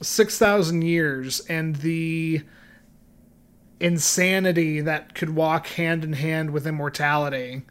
[0.01, 2.43] six thousand years and the
[3.83, 7.63] insanity that could walk hand in hand with immortality.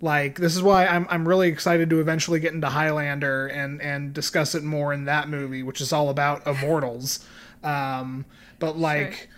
[0.00, 4.12] Like this is why I'm I'm really excited to eventually get into Highlander and and
[4.12, 7.26] discuss it more in that movie, which is all about immortals.
[7.62, 8.24] Um,
[8.58, 9.28] but like.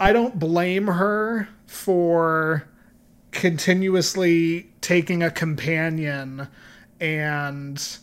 [0.00, 2.66] I don't blame her for
[3.30, 6.48] continuously taking a companion
[7.00, 7.98] and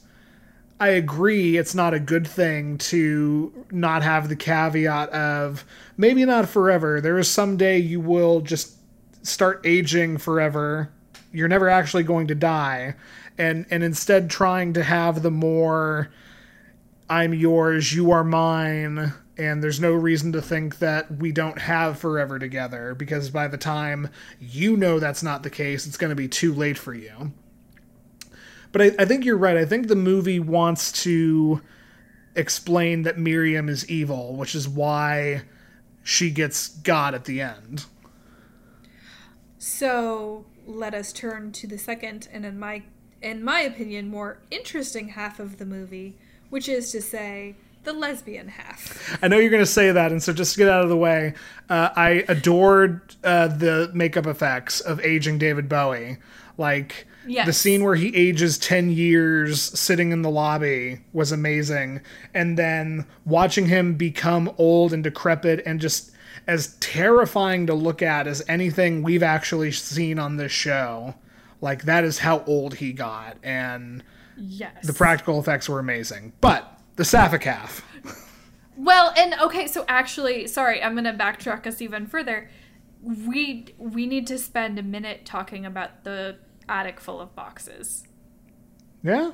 [0.80, 5.66] I agree it's not a good thing to not have the caveat of
[5.98, 7.02] maybe not forever.
[7.02, 8.78] There is someday you will just
[9.22, 10.90] start aging forever.
[11.34, 12.96] You're never actually going to die.
[13.38, 16.10] And and instead trying to have the more
[17.10, 21.98] I'm yours, you are mine, and there's no reason to think that we don't have
[21.98, 26.16] forever together because by the time you know that's not the case, it's going to
[26.16, 27.32] be too late for you.
[28.72, 29.58] But I, I, think you're right.
[29.58, 31.62] I think the movie wants to
[32.36, 35.44] explain that Miriam is evil, which is why
[36.04, 37.86] she gets God at the end.
[39.58, 42.84] So let us turn to the second and in my
[43.22, 46.16] in my opinion more interesting half of the movie,
[46.50, 49.18] which is to say the lesbian half.
[49.22, 50.98] I know you're going to say that, and so just to get out of the
[50.98, 51.34] way,
[51.70, 56.18] uh, I adored uh, the makeup effects of aging David Bowie.
[56.58, 57.46] Like yes.
[57.46, 62.02] the scene where he ages ten years sitting in the lobby was amazing,
[62.34, 66.12] and then watching him become old and decrepit and just
[66.48, 71.14] as terrifying to look at as anything we've actually seen on this show.
[71.62, 74.04] Like that is how old he got, and
[74.38, 77.84] yes, the practical effects were amazing, but the sapphic half.
[78.78, 82.50] Well, and okay, so actually, sorry, I'm gonna backtrack us even further.
[83.04, 86.38] We we need to spend a minute talking about the
[86.70, 88.04] attic full of boxes.
[89.04, 89.32] Yeah.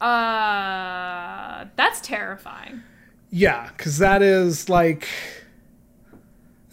[0.00, 2.82] Uh, that's terrifying.
[3.30, 5.08] Yeah, because that is like.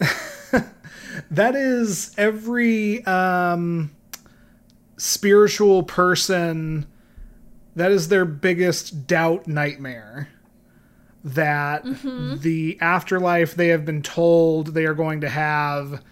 [1.30, 3.90] that is every um,
[4.96, 6.86] spiritual person
[7.76, 10.28] that is their biggest doubt nightmare
[11.22, 12.38] that mm-hmm.
[12.38, 16.02] the afterlife they have been told they are going to have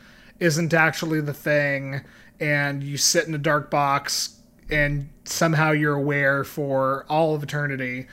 [0.41, 2.03] isn't actually the thing
[2.41, 8.07] and you sit in a dark box and somehow you're aware for all of eternity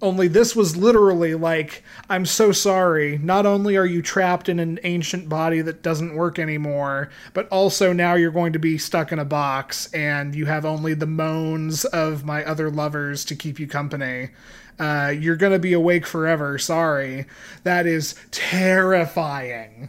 [0.00, 3.18] only this was literally like, I'm so sorry.
[3.18, 7.92] Not only are you trapped in an ancient body that doesn't work anymore, but also
[7.92, 11.84] now you're going to be stuck in a box and you have only the moans
[11.86, 14.30] of my other lovers to keep you company.
[14.78, 16.58] Uh, you're going to be awake forever.
[16.58, 17.26] Sorry.
[17.64, 19.88] That is terrifying.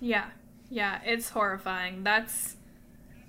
[0.00, 0.24] Yeah.
[0.76, 2.04] Yeah, it's horrifying.
[2.04, 2.56] That's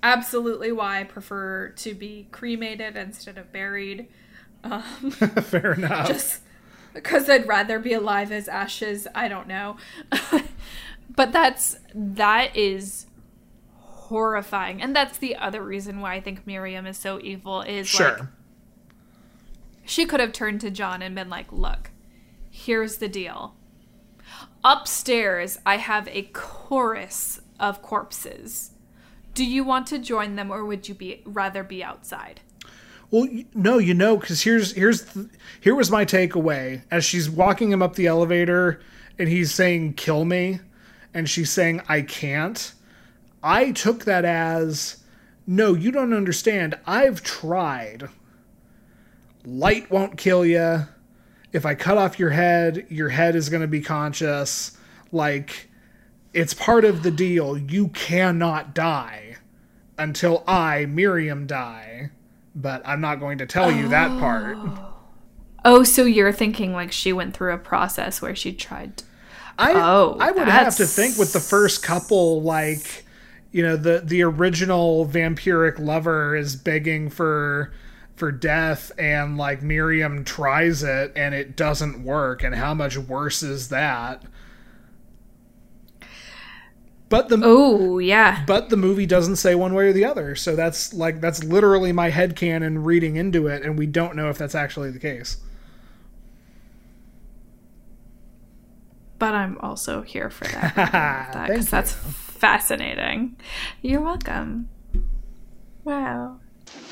[0.02, 4.06] absolutely why I prefer to be cremated instead of buried
[4.62, 4.82] um,
[5.12, 6.08] Fair enough.
[6.08, 6.42] Just
[6.92, 9.08] because I'd rather be alive as ashes.
[9.14, 9.78] I don't know.
[11.16, 13.06] but that's that is
[13.78, 17.62] horrifying, and that's the other reason why I think Miriam is so evil.
[17.62, 18.18] Is sure.
[18.18, 18.28] like
[19.86, 21.92] she could have turned to John and been like, "Look,
[22.50, 23.54] here's the deal.
[24.64, 28.72] Upstairs, I have a chorus of corpses.
[29.34, 32.40] Do you want to join them, or would you be rather be outside?"
[33.10, 37.72] Well, no, you know, because here's here's the, here was my takeaway as she's walking
[37.72, 38.80] him up the elevator,
[39.18, 40.60] and he's saying "kill me,"
[41.14, 42.72] and she's saying "I can't."
[43.42, 44.98] I took that as
[45.46, 46.78] no, you don't understand.
[46.86, 48.08] I've tried.
[49.46, 50.86] Light won't kill you.
[51.52, 54.76] If I cut off your head, your head is going to be conscious.
[55.12, 55.68] Like,
[56.34, 57.56] it's part of the deal.
[57.56, 59.36] You cannot die
[59.96, 62.10] until I, Miriam, die
[62.60, 64.56] but I'm not going to tell you that part.
[64.58, 64.94] Oh,
[65.64, 68.98] oh so you're thinking like she went through a process where she tried.
[68.98, 69.04] To...
[69.58, 70.50] I oh, I would that's...
[70.50, 73.04] have to think with the first couple, like
[73.52, 77.72] you know, the the original vampiric lover is begging for
[78.18, 83.42] for death, and like Miriam tries it and it doesn't work, and how much worse
[83.42, 84.24] is that?
[87.08, 88.44] But the Oh, yeah.
[88.46, 90.34] But the movie doesn't say one way or the other.
[90.34, 94.28] So that's like that's literally my head canon reading into it and we don't know
[94.28, 95.38] if that's actually the case.
[99.18, 100.74] But I'm also here for that.
[101.32, 103.36] that Cuz that's fascinating.
[103.80, 104.68] You're welcome.
[105.84, 106.40] Wow.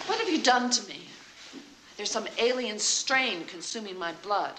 [0.07, 1.01] What have you done to me?
[1.97, 4.53] There's some alien strain consuming my blood.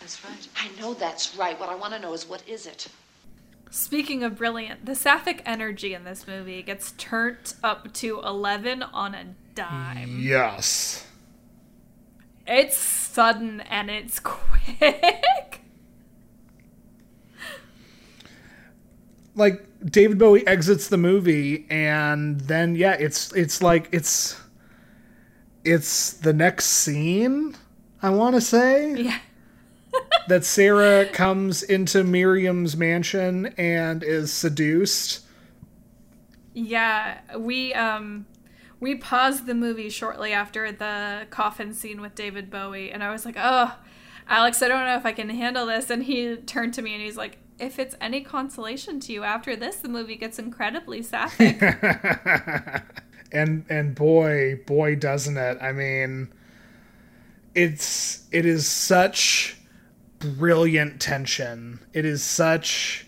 [0.00, 0.48] That's right.
[0.56, 1.58] I know that's right.
[1.58, 2.88] What I want to know is what is it?
[3.70, 9.14] Speaking of brilliant, the sapphic energy in this movie gets turned up to 11 on
[9.14, 10.20] a dime.
[10.20, 11.06] Yes.
[12.46, 15.60] It's sudden and it's quick.
[19.34, 24.40] Like David Bowie exits the movie and then yeah, it's it's like it's
[25.68, 27.56] it's the next scene,
[28.02, 28.94] I want to say.
[29.02, 29.18] yeah.
[30.28, 35.24] that Sarah comes into Miriam's mansion and is seduced.
[36.54, 38.26] Yeah, we um
[38.80, 43.24] we paused the movie shortly after the coffin scene with David Bowie and I was
[43.24, 43.76] like, "Oh,
[44.28, 47.02] Alex, I don't know if I can handle this." And he turned to me and
[47.02, 51.60] he's like, "If it's any consolation to you, after this the movie gets incredibly sapphic."
[53.32, 55.58] and and boy, boy doesn't it.
[55.60, 56.32] I mean,
[57.54, 59.56] it's it is such
[60.18, 61.80] brilliant tension.
[61.92, 63.06] It is such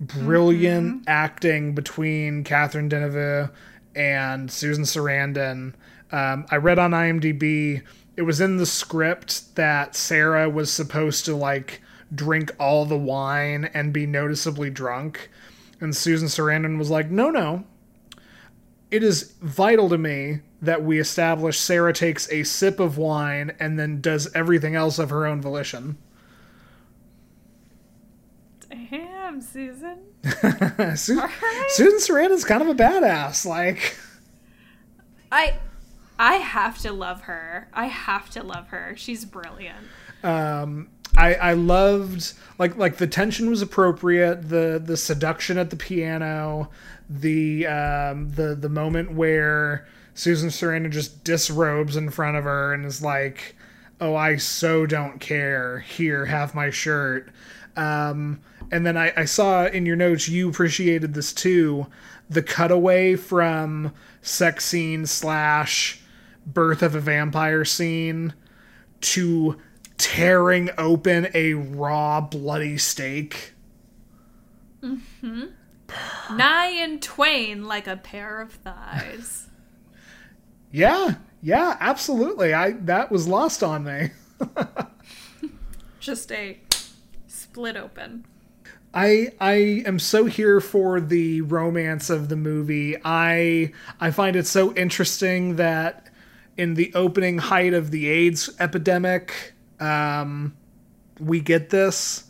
[0.00, 3.50] brilliant acting between Catherine Deneuve
[3.94, 5.74] and Susan Sarandon.
[6.12, 7.82] Um, I read on IMDb
[8.16, 11.82] it was in the script that Sarah was supposed to like
[12.14, 15.30] drink all the wine and be noticeably drunk,
[15.80, 17.64] and Susan Sarandon was like, "No, no,
[18.94, 23.76] it is vital to me that we establish Sarah takes a sip of wine and
[23.76, 25.98] then does everything else of her own volition.
[28.70, 29.98] Damn, Susan.
[30.96, 31.20] Su-
[31.70, 33.44] Susan Sarandon's kind of a badass.
[33.44, 33.98] Like,
[35.32, 35.58] I
[36.16, 37.68] I have to love her.
[37.74, 38.94] I have to love her.
[38.96, 39.88] She's brilliant.
[40.22, 44.48] Um, I I loved like like the tension was appropriate.
[44.48, 46.70] The the seduction at the piano,
[47.08, 52.84] the um the the moment where Susan Sarandon just disrobes in front of her and
[52.84, 53.56] is like,
[54.00, 55.80] "Oh, I so don't care.
[55.80, 57.30] Here, have my shirt."
[57.76, 58.40] Um,
[58.70, 61.86] and then I, I saw in your notes you appreciated this too,
[62.30, 63.92] the cutaway from
[64.22, 66.00] sex scene slash
[66.46, 68.32] birth of a vampire scene
[69.00, 69.56] to
[69.98, 73.52] tearing open a raw bloody steak.
[74.82, 75.44] Mm-hmm.
[76.36, 79.48] Nigh and twain like a pair of thighs.
[80.70, 82.52] Yeah, yeah, absolutely.
[82.52, 84.10] I that was lost on me.
[86.00, 86.58] Just a
[87.26, 88.26] split open.
[88.92, 92.96] I I am so here for the romance of the movie.
[93.04, 96.08] I I find it so interesting that
[96.56, 100.56] in the opening height of the AIDS epidemic, um,
[101.20, 102.24] we get this,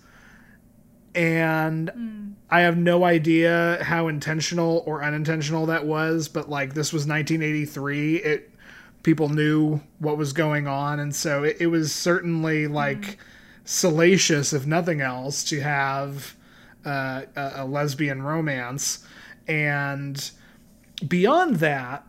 [1.14, 6.28] and I have no idea how intentional or unintentional that was.
[6.28, 8.51] But like this was 1983, it
[9.03, 13.18] people knew what was going on, and so it, it was certainly like
[13.64, 16.36] salacious, if nothing else, to have
[16.84, 19.07] uh, a, a lesbian romance.
[19.47, 20.30] And
[21.07, 22.07] beyond that,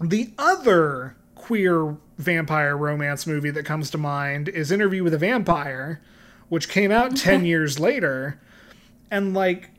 [0.00, 1.16] the other
[1.46, 6.02] queer vampire romance movie that comes to mind is Interview with a Vampire,
[6.48, 8.40] which came out 10 years later.
[9.12, 9.70] And like,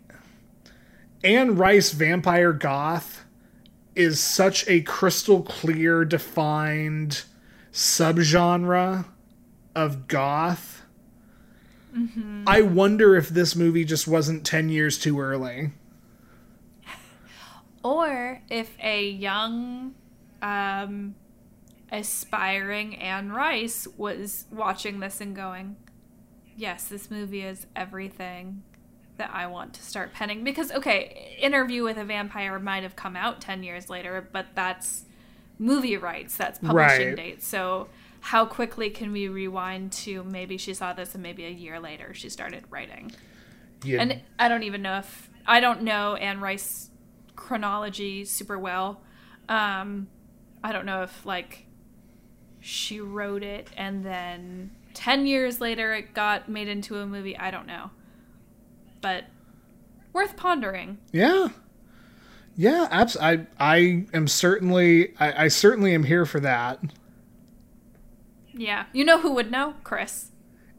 [1.26, 3.26] Anne Rice Vampire Goth
[3.96, 7.24] is such a crystal clear, defined
[7.74, 9.04] subgenre
[9.76, 10.84] of goth.
[12.46, 15.72] I wonder if this movie just wasn't 10 years too early.
[17.84, 19.96] Or if a young,
[20.42, 21.16] um,
[21.92, 25.76] aspiring Anne Rice was watching this and going,
[26.56, 28.64] yes, this movie is everything
[29.18, 30.44] that I want to start penning.
[30.44, 35.06] Because, okay, Interview with a Vampire might have come out 10 years later, but that's
[35.60, 37.16] movie rights, that's publishing Right.
[37.16, 37.48] dates.
[37.48, 37.88] So,
[38.20, 42.14] how quickly can we rewind to maybe she saw this and maybe a year later
[42.14, 43.12] she started writing?
[43.84, 44.02] Yeah.
[44.02, 46.90] And I don't even know if I don't know Anne Rice
[47.36, 49.02] chronology super well.
[49.48, 50.08] Um,
[50.64, 51.67] I don't know if like
[52.68, 57.38] she wrote it and then ten years later it got made into a movie.
[57.38, 57.92] I don't know,
[59.00, 59.24] but
[60.12, 60.98] worth pondering.
[61.14, 61.48] Yeah.
[62.58, 66.82] Yeah, abs- I I am certainly I, I certainly am here for that.
[68.54, 70.32] Yeah, you know who would know, Chris,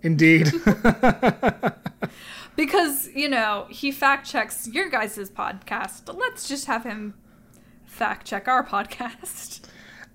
[0.02, 0.52] Indeed.
[2.56, 6.14] because you know he fact checks your guys' podcast.
[6.14, 7.14] Let's just have him
[7.86, 9.60] fact check our podcast.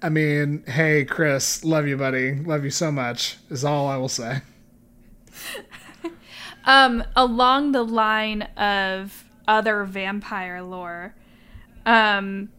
[0.04, 2.36] I mean, hey Chris, love you buddy.
[2.36, 3.38] Love you so much.
[3.50, 4.42] Is all I will say.
[6.66, 11.16] um along the line of other vampire lore
[11.86, 12.50] um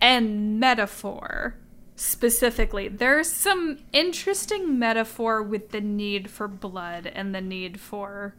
[0.00, 1.56] and metaphor
[1.94, 2.88] specifically.
[2.88, 8.34] There's some interesting metaphor with the need for blood and the need for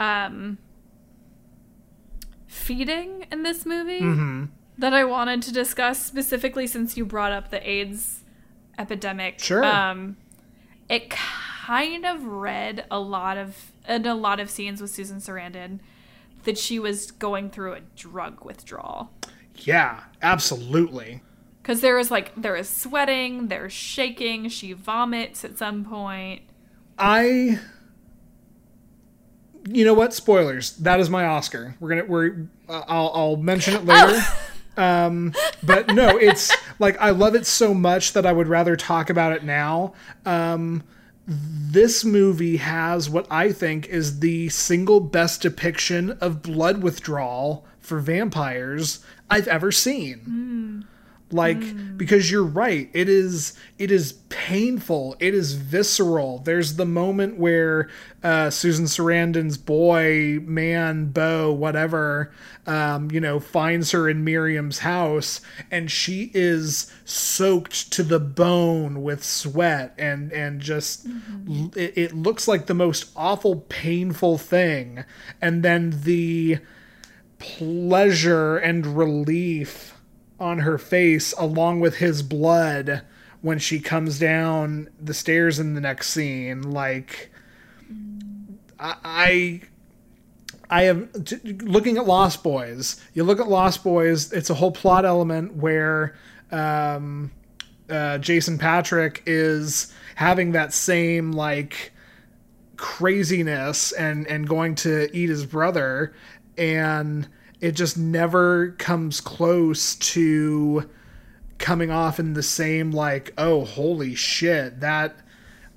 [0.00, 0.58] um
[2.48, 4.00] feeding in this movie
[4.78, 8.22] that I wanted to discuss specifically since you brought up the AIDS
[8.78, 9.38] epidemic.
[9.40, 9.64] Sure.
[9.64, 10.16] Um
[10.88, 15.80] it kind of read a lot of in a lot of scenes with Susan Sarandon
[16.44, 19.10] that she was going through a drug withdrawal.
[19.56, 21.22] Yeah, absolutely.
[21.62, 26.42] Because there is like there is sweating, there's shaking, she vomits at some point.
[26.98, 27.58] I
[29.68, 30.14] You know what?
[30.14, 30.76] Spoilers.
[30.76, 31.74] That is my Oscar.
[31.80, 34.20] We're to we're uh, I'll I'll mention it later.
[34.76, 39.10] Um but no, it's like I love it so much that I would rather talk
[39.10, 39.94] about it now.
[40.24, 40.82] Um
[41.28, 47.98] this movie has what I think is the single best depiction of blood withdrawal for
[47.98, 50.86] vampires I've ever seen.
[51.32, 56.38] Like because you're right, it is it is painful, it is visceral.
[56.38, 57.88] There's the moment where
[58.22, 62.32] uh, Susan Sarandon's boy, man, Bo, whatever,
[62.66, 69.02] um, you know, finds her in Miriam's house, and she is soaked to the bone
[69.02, 71.06] with sweat, and and just
[71.48, 75.04] l- it, it looks like the most awful, painful thing,
[75.42, 76.58] and then the
[77.38, 79.95] pleasure and relief
[80.38, 83.02] on her face along with his blood
[83.40, 86.62] when she comes down the stairs in the next scene.
[86.62, 87.30] Like
[88.78, 89.62] i
[90.68, 94.70] i, am t- looking at lost boys you look at lost boys it's a whole
[94.70, 96.14] plot element where
[96.52, 97.30] um
[97.88, 101.90] uh, jason patric is having that same like
[102.76, 106.14] craziness and and going to eat his brother.
[106.58, 107.28] And
[107.60, 110.88] it just never comes close to
[111.58, 115.16] coming off in the same like oh holy shit that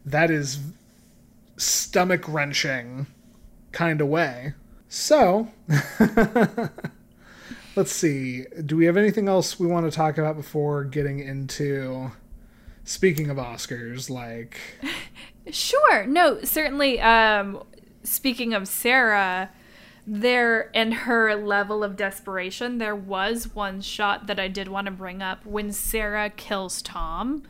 [0.05, 0.59] that is
[1.57, 3.05] stomach wrenching
[3.71, 4.53] kind of way.
[4.87, 5.49] So
[7.75, 8.45] let's see.
[8.65, 12.11] Do we have anything else we want to talk about before getting into
[12.83, 14.09] speaking of oscars?
[14.09, 14.59] Like
[15.51, 16.05] Sure.
[16.07, 17.61] No, certainly um
[18.03, 19.51] speaking of Sarah,
[20.11, 24.91] there and her level of desperation, there was one shot that I did want to
[24.91, 27.43] bring up when Sarah kills Tom.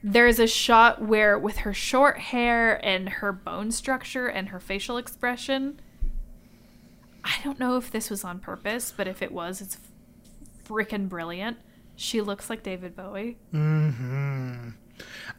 [0.00, 4.96] There's a shot where with her short hair and her bone structure and her facial
[4.96, 5.80] expression,
[7.24, 9.76] I don't know if this was on purpose, but if it was, it's
[10.64, 11.56] freaking brilliant.
[11.96, 13.38] She looks like David Bowie.
[13.52, 14.68] Mm-hmm.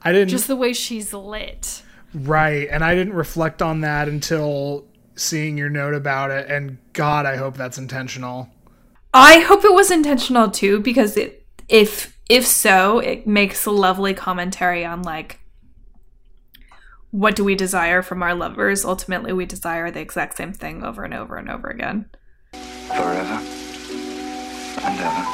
[0.02, 1.84] i didn't Just the way she's lit.
[2.14, 4.89] Right, and I didn't reflect on that until
[5.20, 8.50] seeing your note about it, and God, I hope that's intentional.
[9.14, 14.14] I hope it was intentional too, because it, if if so, it makes a lovely
[14.14, 15.40] commentary on like
[17.12, 18.86] what do we desire from our lovers?
[18.86, 22.06] Ultimately, we desire the exact same thing over and over and over again.
[22.54, 23.42] Forever
[24.82, 25.26] and ever.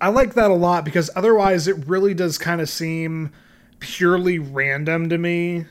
[0.00, 3.32] I like that a lot because otherwise it really does kind of seem
[3.80, 5.66] purely random to me.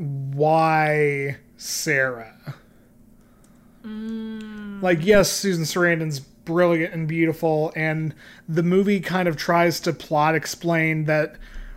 [0.00, 2.54] Why Sarah?
[3.84, 8.14] Like, yes, Susan Sarandon's brilliant and beautiful, and
[8.48, 11.36] the movie kind of tries to plot explain that,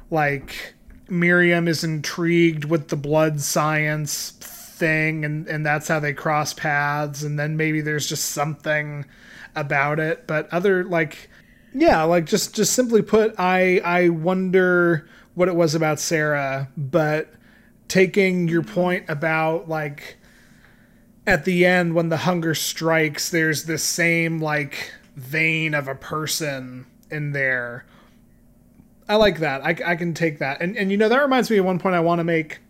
[0.10, 0.74] like,
[1.10, 7.24] Miriam is intrigued with the blood science thing, and, and that's how they cross paths,
[7.24, 9.06] and then maybe there's just something
[9.54, 10.28] about it.
[10.28, 11.30] But other, like,
[11.74, 17.34] yeah, like just just simply put, I I wonder what it was about Sarah, but
[17.94, 20.18] taking your point about like
[21.28, 26.88] at the end when the hunger strikes, there's this same like vein of a person
[27.12, 27.86] in there.
[29.08, 29.64] I like that.
[29.64, 30.60] I, I can take that.
[30.60, 32.62] And and you know that reminds me of one point I want to make.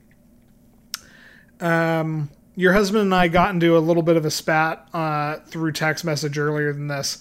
[1.62, 5.72] Um, your husband and I got into a little bit of a spat uh, through
[5.72, 7.18] text message earlier than this.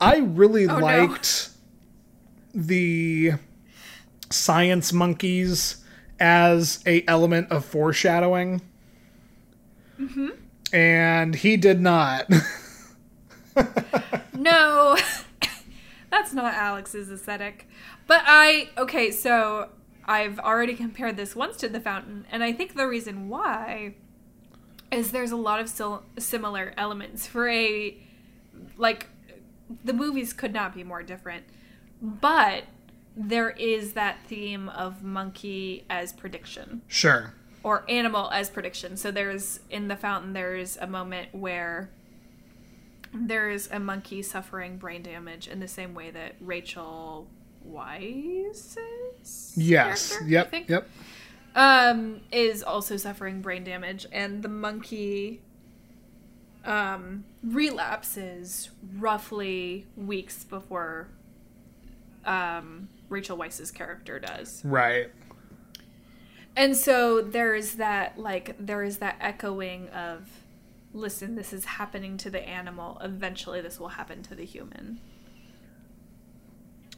[0.00, 0.78] I really no.
[0.78, 1.48] liked
[2.54, 3.32] the
[4.30, 5.79] science monkeys
[6.20, 8.60] as a element of foreshadowing.
[9.98, 10.28] Mm-hmm.
[10.72, 12.30] And he did not.
[14.40, 14.96] No,
[16.10, 17.68] that's not Alex's aesthetic.
[18.06, 19.68] But I okay, so
[20.06, 23.94] I've already compared this once to the fountain, and I think the reason why
[24.90, 27.96] is there's a lot of sil- similar elements for a
[28.78, 29.08] like
[29.84, 31.44] the movies could not be more different,
[32.00, 32.64] but
[33.16, 37.34] there is that theme of monkey as prediction sure.
[37.62, 38.96] or animal as prediction.
[38.96, 41.90] So there's in the fountain there's a moment where
[43.12, 47.26] there is a monkey suffering brain damage in the same way that Rachel
[47.66, 50.16] Weisz's Yes.
[50.26, 50.54] Yep.
[50.68, 50.88] Yep.
[51.56, 55.40] um, is also suffering brain damage, and the monkey
[56.64, 61.08] um, relapses roughly weeks before
[62.24, 64.62] um, Rachel Weisz's character does.
[64.64, 65.10] Right.
[66.56, 70.28] And so there's that like there is that echoing of
[70.92, 72.98] listen, this is happening to the animal.
[73.02, 75.00] Eventually this will happen to the human.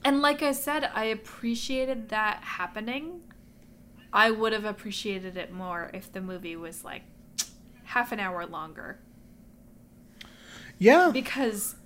[0.05, 3.21] And like I said, I appreciated that happening.
[4.13, 7.03] I would have appreciated it more if the movie was like
[7.85, 8.99] half an hour longer
[10.79, 11.11] Yeah.
[11.13, 11.77] because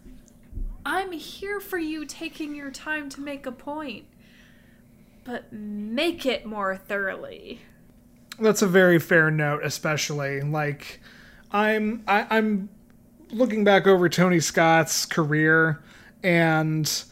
[0.85, 4.07] I'm here for you taking your time to make a point.
[5.27, 7.61] But make it more thoroughly.
[8.39, 11.01] That's a very fair note, especially like
[11.51, 12.69] I'm I, I'm
[13.31, 15.83] looking back over Tony Scott's career
[16.23, 17.05] and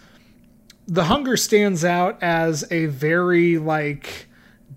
[0.87, 4.29] The Hunger stands out as a very like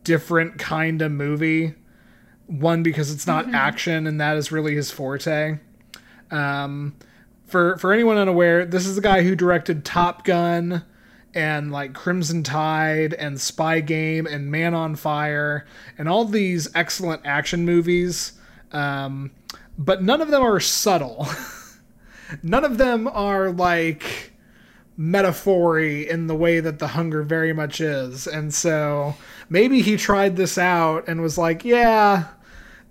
[0.03, 1.75] different kind of movie.
[2.47, 5.59] One because it's not action and that is really his forte.
[6.31, 6.95] Um
[7.45, 10.83] for for anyone unaware, this is the guy who directed Top Gun
[11.33, 15.65] and like Crimson Tide and Spy Game and Man on Fire
[15.97, 18.33] and all these excellent action movies.
[18.71, 19.31] Um,
[19.77, 21.27] but none of them are subtle.
[22.43, 24.33] none of them are like
[24.99, 28.25] metaphory in the way that the hunger very much is.
[28.25, 29.15] And so
[29.49, 32.25] maybe he tried this out and was like, yeah,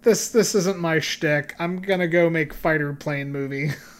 [0.02, 1.54] this this isn't my shtick.
[1.58, 3.70] I'm gonna go make fighter plane movie.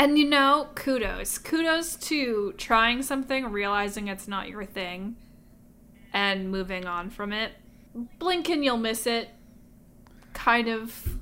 [0.00, 1.36] And you know, kudos.
[1.36, 5.16] Kudos to trying something, realizing it's not your thing,
[6.14, 7.52] and moving on from it.
[8.18, 9.28] Blink and you'll miss it.
[10.32, 11.18] Kind of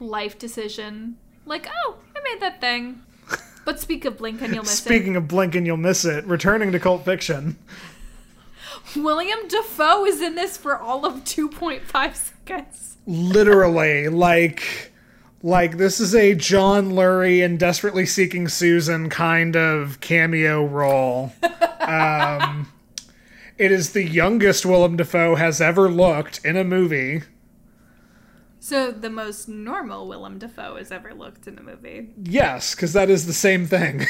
[0.00, 1.18] life decision.
[1.44, 3.02] Like, oh, I made that thing.
[3.66, 4.84] But speak of blink and you'll miss it.
[4.84, 7.58] Speaking of blink and you'll miss it, returning to cult fiction.
[8.96, 12.96] Willem Dafoe is in this for all of 2.5 seconds.
[13.06, 14.93] literally like
[15.44, 21.34] like this is a John Lurie and Desperately Seeking Susan kind of cameo role.
[21.80, 22.72] Um,
[23.58, 27.24] it is the youngest Willem Dafoe has ever looked in a movie.
[28.58, 32.08] So, the most normal Willem Dafoe has ever looked in a movie.
[32.22, 34.06] Yes, because that is the same thing.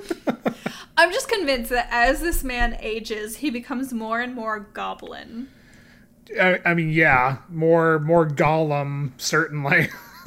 [0.96, 5.46] I'm just convinced that as this man ages, he becomes more and more goblin.
[6.40, 9.88] I, I mean, yeah, more more Gollum certainly.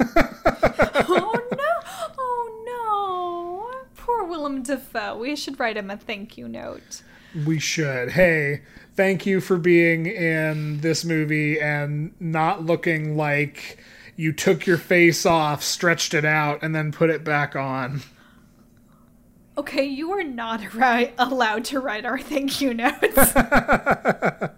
[1.08, 2.12] oh no!
[2.18, 3.86] Oh no!
[3.96, 5.16] Poor Willem Dafoe.
[5.18, 7.02] We should write him a thank you note.
[7.46, 8.10] we should.
[8.12, 8.62] Hey,
[8.94, 13.78] thank you for being in this movie and not looking like
[14.16, 18.00] you took your face off, stretched it out, and then put it back on.
[19.58, 23.32] Okay, you are not right, allowed to write our thank you notes.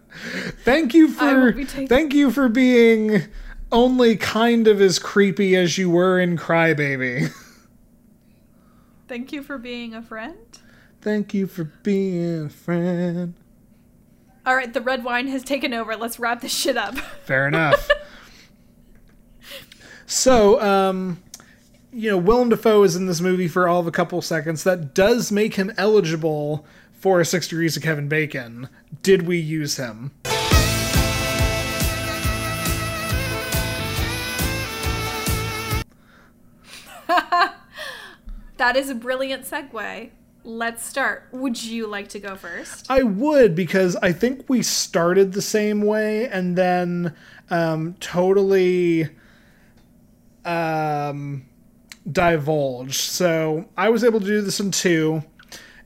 [0.65, 3.23] Thank you for taking- thank you for being
[3.71, 7.33] only kind of as creepy as you were in Crybaby.
[9.09, 10.37] thank you for being a friend.
[11.01, 13.35] thank you for being a friend.
[14.47, 15.95] All right, the red wine has taken over.
[15.95, 16.97] Let's wrap this shit up.
[17.25, 17.91] Fair enough.
[20.07, 21.23] so, um,
[21.93, 24.65] you know, Willem Dafoe is in this movie for all of a couple seconds.
[24.65, 28.71] That does make him eligible for Six Degrees of Kevin Bacon.
[29.03, 30.13] Did we use him?
[38.59, 40.11] That is a brilliant segue.
[40.43, 41.29] Let's start.
[41.31, 42.91] Would you like to go first?
[42.91, 47.15] I would because I think we started the same way and then
[47.51, 49.11] um, totally
[50.45, 51.47] um,
[52.11, 52.95] divulged.
[53.01, 55.23] So I was able to do this in two,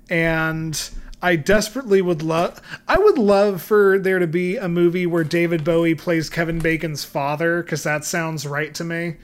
[0.09, 2.62] and I desperately would love.
[2.89, 7.05] I would love for there to be a movie where David Bowie plays Kevin Bacon's
[7.05, 9.16] father because that sounds right to me.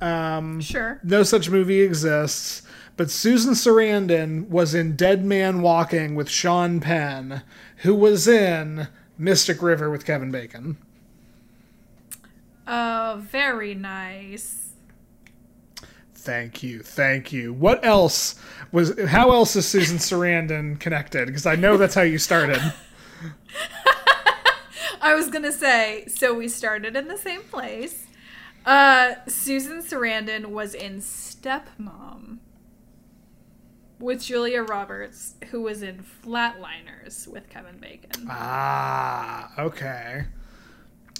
[0.00, 1.00] Um, sure.
[1.02, 2.62] No such movie exists.
[2.96, 7.42] But Susan Sarandon was in Dead Man Walking with Sean Penn,
[7.78, 10.78] who was in Mystic River with Kevin Bacon.
[12.66, 14.72] Oh, very nice.
[16.12, 17.52] Thank you, thank you.
[17.52, 18.34] What else
[18.72, 18.98] was?
[19.06, 21.26] How else is Susan Sarandon connected?
[21.26, 22.60] Because I know that's how you started.
[25.00, 28.07] I was gonna say, so we started in the same place.
[28.68, 32.36] Uh, Susan Sarandon was in Stepmom
[33.98, 38.26] with Julia Roberts, who was in Flatliners with Kevin Bacon.
[38.28, 40.26] Ah, okay.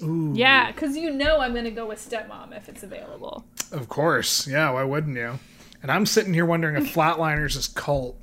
[0.03, 3.46] Ooh, Yeah, because you know I'm gonna go with Stepmom if it's available.
[3.72, 4.46] of course.
[4.46, 5.38] Yeah, why wouldn't you?
[5.82, 8.20] And I'm sitting here wondering if Flatliners is cult.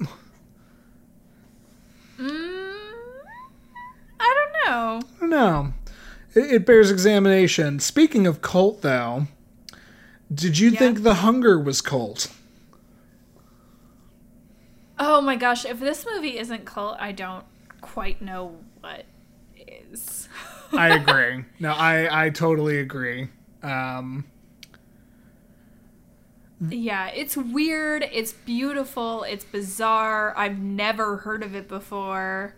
[2.19, 2.83] Mm,
[4.19, 5.01] I don't know.
[5.17, 5.73] I don't know.
[6.35, 7.79] It, it bears examination.
[7.79, 9.27] Speaking of cult, though,
[10.33, 12.31] did you think The Hunger was cult?
[14.97, 17.45] Oh my gosh, if this movie isn't cult, I don't
[17.81, 19.05] quite know what
[19.57, 20.29] is.
[20.73, 21.45] I agree.
[21.59, 23.29] no, I I totally agree.
[23.61, 24.25] Um,
[26.69, 30.33] Yeah, it's weird, it's beautiful, it's bizarre.
[30.37, 32.55] I've never heard of it before.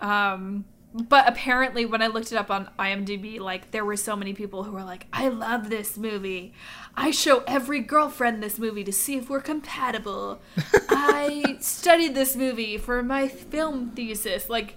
[0.00, 4.32] Um but apparently when I looked it up on IMDb, like there were so many
[4.32, 6.52] people who were like, "I love this movie.
[6.96, 10.40] I show every girlfriend this movie to see if we're compatible.
[10.88, 14.76] I studied this movie for my film thesis." Like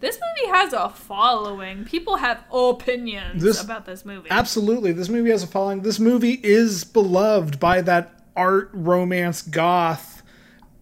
[0.00, 1.84] this movie has a following.
[1.84, 4.28] People have opinions This- about this movie.
[4.30, 5.82] absolutely, this movie has a following.
[5.82, 10.22] This movie is beloved by that art, romance, goth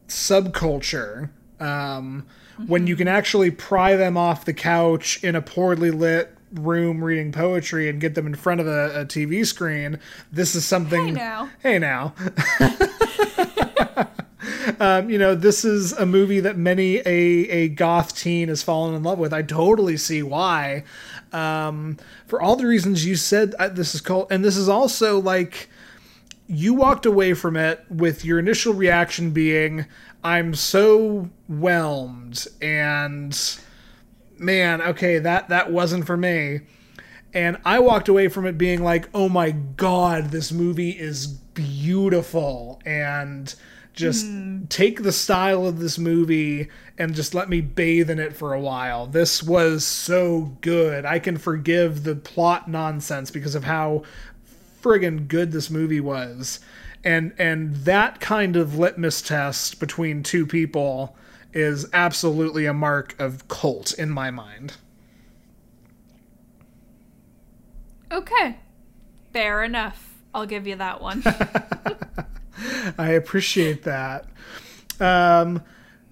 [0.09, 1.31] subculture.
[1.61, 2.27] Um,
[2.66, 7.32] When you can actually pry them off the couch in a poorly lit room reading
[7.32, 9.98] poetry and get them in front of a, a TV screen,
[10.32, 11.09] this is something.
[11.09, 11.50] Hey now.
[11.62, 12.14] Hey now.
[14.80, 18.94] um, you know, this is a movie that many a, a goth teen has fallen
[18.94, 19.32] in love with.
[19.32, 20.84] I totally see why.
[21.32, 25.20] Um, for all the reasons you said, uh, this is called, and this is also
[25.20, 25.68] like
[26.47, 29.86] you walked away from it with your initial reaction being,
[30.22, 33.38] "I'm so whelmed," and
[34.38, 36.61] man, okay, that that wasn't for me.
[37.34, 42.80] And I walked away from it being like, "Oh my god, this movie is beautiful,"
[42.86, 43.55] and
[43.97, 44.64] just hmm.
[44.68, 46.68] take the style of this movie
[46.99, 49.07] and just let me bathe in it for a while.
[49.07, 51.05] This was so good.
[51.05, 54.03] I can forgive the plot nonsense because of how
[54.87, 56.61] friggin' good this movie was.
[57.03, 61.16] And and that kind of litmus test between two people
[61.53, 64.74] is absolutely a mark of cult in my mind.
[68.12, 68.59] Okay.
[69.32, 70.14] Fair enough.
[70.34, 71.22] I'll give you that one.
[72.99, 74.26] I appreciate that.
[75.01, 75.62] Um,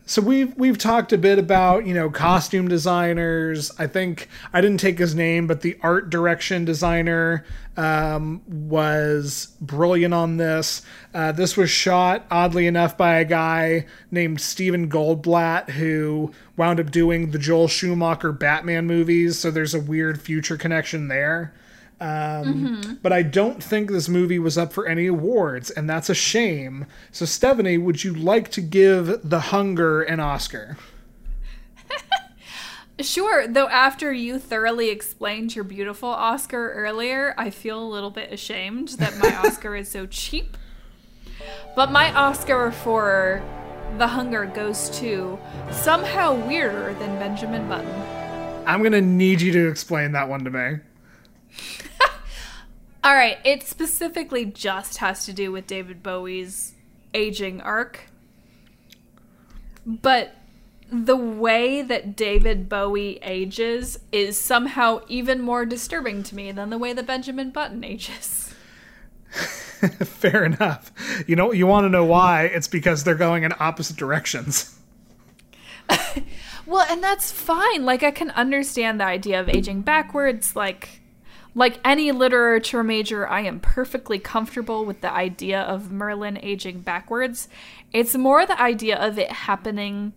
[0.06, 3.72] so we've we've talked a bit about you know costume designers.
[3.78, 7.44] I think I didn't take his name, but the art direction designer
[7.76, 10.82] um, was brilliant on this.
[11.14, 16.90] Uh, this was shot oddly enough by a guy named Stephen Goldblatt who wound up
[16.90, 19.38] doing the Joel Schumacher Batman movies.
[19.38, 21.54] So there's a weird future connection there.
[22.00, 26.14] Um, But I don't think this movie was up for any awards, and that's a
[26.14, 26.86] shame.
[27.12, 30.76] So, Stephanie, would you like to give The Hunger an Oscar?
[33.00, 38.32] sure, though after you thoroughly explained your beautiful Oscar earlier, I feel a little bit
[38.32, 40.56] ashamed that my Oscar is so cheap.
[41.76, 43.42] But my Oscar for
[43.98, 45.38] The Hunger goes to
[45.70, 48.02] somehow weirder than Benjamin Button.
[48.66, 50.78] I'm going to need you to explain that one to me.
[53.04, 56.74] All right, it specifically just has to do with David Bowie's
[57.12, 58.10] aging arc.
[59.84, 60.34] But
[60.90, 66.78] the way that David Bowie ages is somehow even more disturbing to me than the
[66.78, 68.54] way that Benjamin Button ages.
[69.30, 70.92] Fair enough.
[71.26, 72.44] You know, you want to know why?
[72.44, 74.78] It's because they're going in opposite directions.
[76.66, 77.84] Well, and that's fine.
[77.84, 81.00] Like I can understand the idea of aging backwards like
[81.54, 87.48] like any literature major, I am perfectly comfortable with the idea of Merlin aging backwards.
[87.92, 90.14] It's more the idea of it happening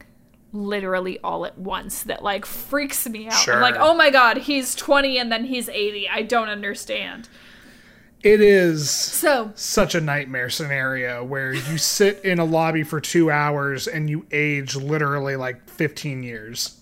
[0.54, 3.34] literally all at once that like freaks me out.
[3.34, 3.62] I'm Sure.
[3.62, 6.10] like, "Oh my god, he's 20 and then he's 80.
[6.10, 7.30] I don't understand."
[8.24, 13.30] It is So, such a nightmare scenario where you sit in a lobby for two
[13.30, 16.80] hours and you age literally like 15 years.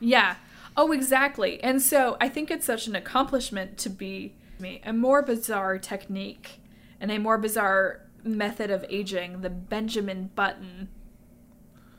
[0.00, 0.34] Yeah.
[0.76, 1.62] Oh, exactly.
[1.62, 6.60] And so I think it's such an accomplishment to be me a more bizarre technique
[7.00, 10.88] and a more bizarre method of aging the Benjamin Button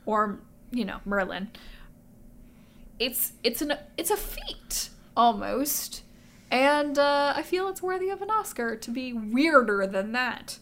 [0.06, 1.50] or you know Merlin.
[2.98, 6.02] It's it's an it's a feat almost,
[6.50, 10.58] and uh, I feel it's worthy of an Oscar to be weirder than that.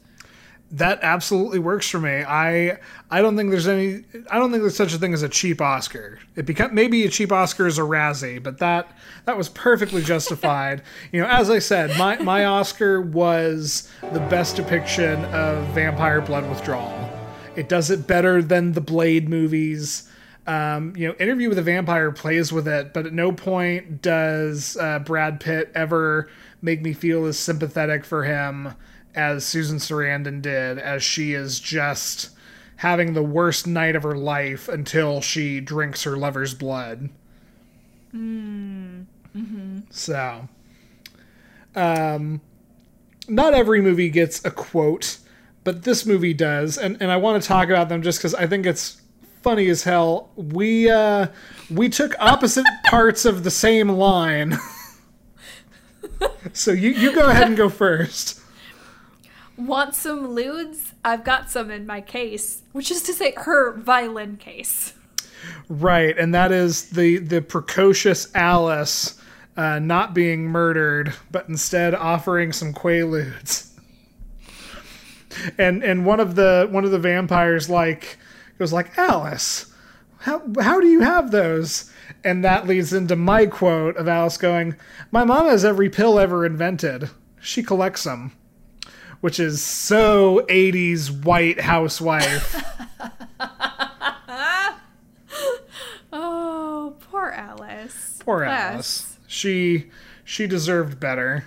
[0.72, 2.24] That absolutely works for me.
[2.26, 5.28] I I don't think there's any I don't think there's such a thing as a
[5.28, 6.18] cheap Oscar.
[6.34, 8.90] It become maybe a cheap Oscar is a Razzie, but that
[9.26, 10.82] that was perfectly justified.
[11.12, 16.48] you know, as I said, my my Oscar was the best depiction of vampire blood
[16.48, 17.10] withdrawal.
[17.54, 20.10] It does it better than the Blade movies.
[20.48, 24.76] Um, you know, Interview with a Vampire plays with it, but at no point does
[24.76, 26.28] uh, Brad Pitt ever
[26.62, 28.74] make me feel as sympathetic for him
[29.16, 32.30] as Susan Sarandon did, as she is just
[32.76, 37.08] having the worst night of her life until she drinks her lover's blood.
[39.90, 40.48] So,
[41.74, 42.40] um,
[43.28, 45.18] not every movie gets a quote,
[45.64, 48.46] but this movie does, and and I want to talk about them just because I
[48.46, 49.00] think it's
[49.42, 50.30] funny as hell.
[50.36, 51.28] We uh,
[51.70, 54.58] we took opposite parts of the same line.
[56.52, 58.35] so you you go ahead and go first.
[59.56, 60.92] Want some 'ludes?
[61.04, 64.92] I've got some in my case, which is to say, her violin case.
[65.68, 69.20] Right, and that is the the precocious Alice
[69.56, 73.64] uh, not being murdered, but instead offering some quaaludes.
[75.58, 78.16] And and one of the one of the vampires like
[78.58, 79.70] goes like Alice,
[80.20, 81.92] how how do you have those?
[82.24, 84.76] And that leads into my quote of Alice going,
[85.10, 87.10] "My mom has every pill ever invented.
[87.38, 88.32] She collects them."
[89.20, 92.62] Which is so 80s white housewife.
[96.12, 98.18] Oh, poor Alice.
[98.24, 98.72] Poor Bless.
[98.72, 99.18] Alice.
[99.26, 99.90] She
[100.24, 101.44] she deserved better.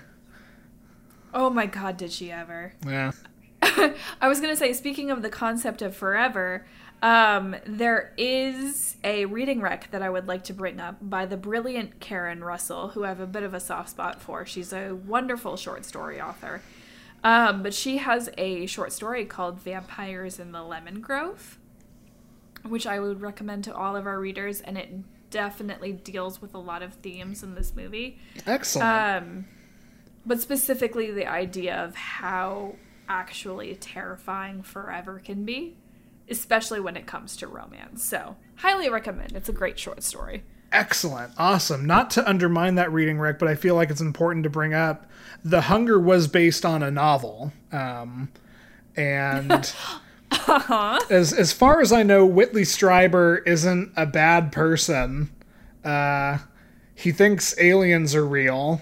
[1.34, 2.74] Oh my god, did she ever?
[2.86, 3.12] Yeah.
[3.62, 6.66] I was gonna say, speaking of the concept of forever,
[7.02, 11.38] um, there is a reading rec that I would like to bring up by the
[11.38, 14.46] brilliant Karen Russell, who I have a bit of a soft spot for.
[14.46, 16.62] She's a wonderful short story author.
[17.24, 21.60] Um, but she has a short story called Vampires in the Lemon Grove,
[22.68, 24.90] which I would recommend to all of our readers, and it
[25.30, 28.20] definitely deals with a lot of themes in this movie.
[28.48, 29.24] Excellent.
[29.24, 29.46] Um,
[30.26, 32.76] but specifically the idea of how
[33.08, 35.78] actually terrifying forever can be,
[36.30, 38.04] especially when it comes to romance.
[38.04, 39.34] So, highly recommend.
[39.34, 40.44] It's a great short story.
[40.72, 41.34] Excellent.
[41.38, 41.86] Awesome.
[41.86, 45.08] Not to undermine that reading Rick, but I feel like it's important to bring up
[45.44, 47.52] The Hunger was based on a novel.
[47.72, 48.30] Um,
[48.96, 49.52] and
[51.10, 55.32] as as far as I know, Whitley Strieber isn't a bad person.
[55.84, 56.40] Uh,
[56.94, 58.82] he thinks aliens are real,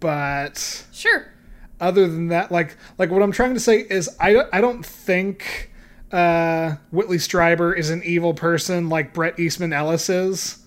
[0.00, 1.26] but Sure.
[1.80, 4.84] other than that, like like what I'm trying to say is I don't- I don't
[4.84, 5.70] think
[6.12, 10.58] uh, Whitley Strieber is an evil person like Bret Easton Ellis is.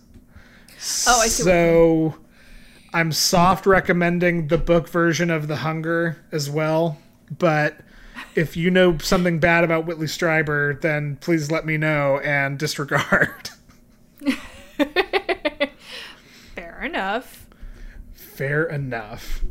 [1.08, 2.16] Oh, I see So
[2.94, 6.98] I'm soft recommending the book version of The Hunger as well,
[7.36, 7.80] but
[8.36, 13.50] if you know something bad about Whitley Strieber, then please let me know and disregard.
[16.56, 17.48] Fair enough.
[18.14, 19.44] Fair enough.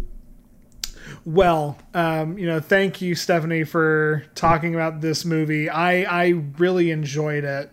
[1.24, 5.68] Well, um, you know, thank you, Stephanie, for talking about this movie.
[5.68, 7.70] I I really enjoyed it,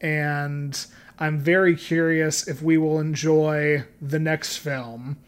[0.00, 0.86] and
[1.18, 5.18] I'm very curious if we will enjoy the next film.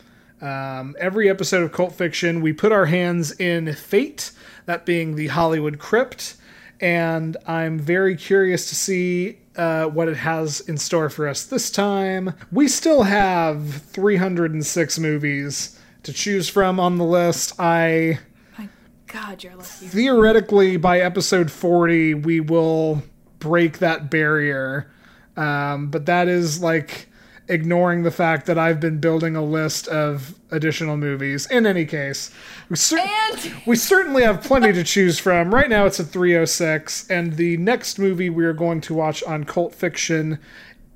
[0.40, 4.32] Um, every episode of Cult Fiction, we put our hands in fate,
[4.66, 6.36] that being the Hollywood Crypt,
[6.80, 11.70] and I'm very curious to see uh, what it has in store for us this
[11.70, 12.34] time.
[12.50, 17.52] We still have 306 movies to choose from on the list.
[17.58, 18.18] I
[18.58, 18.68] My
[19.06, 19.86] God, you're lucky.
[19.86, 23.02] theoretically by episode 40 we will
[23.38, 24.90] break that barrier
[25.36, 27.08] um, but that is like
[27.48, 32.30] ignoring the fact that i've been building a list of additional movies in any case
[32.70, 37.10] we, cer- And- we certainly have plenty to choose from right now it's a 306
[37.10, 40.38] and the next movie we are going to watch on cult fiction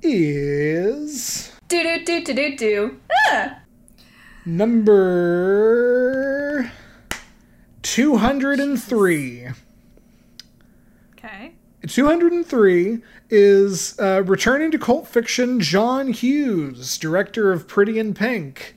[0.01, 2.99] is Do do do do do do.
[3.31, 3.59] Ah!
[4.45, 6.71] number
[7.83, 9.49] 203
[11.13, 11.51] Okay.
[11.87, 12.99] 203
[13.29, 18.75] is uh, returning to cult fiction John Hughes, director of Pretty in Pink.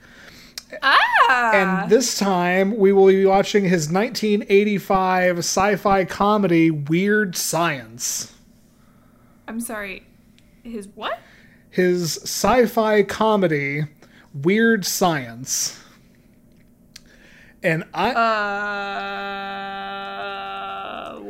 [0.83, 1.53] Ah.
[1.53, 8.33] And this time we will be watching his 1985 sci fi comedy Weird Science.
[9.49, 10.07] I'm sorry.
[10.63, 11.19] His what?
[11.71, 13.87] His sci fi comedy
[14.33, 15.81] Weird Science.
[17.63, 18.13] And I.
[18.13, 20.12] Uh.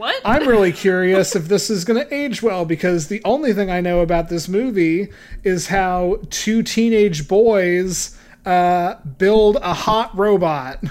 [0.02, 0.20] What?
[0.24, 3.80] I'm really curious if this is going to age well because the only thing I
[3.80, 5.12] know about this movie
[5.44, 10.82] is how two teenage boys uh, build a hot robot.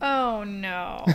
[0.00, 1.04] Oh no.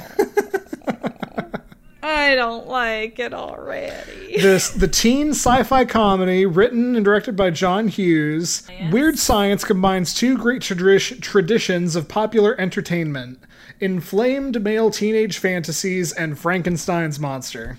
[2.03, 4.35] I don't like it already.
[4.35, 8.67] This the teen sci-fi comedy written and directed by John Hughes.
[8.91, 13.39] Weird Science combines two great tradi- traditions of popular entertainment:
[13.79, 17.77] inflamed male teenage fantasies and Frankenstein's monster.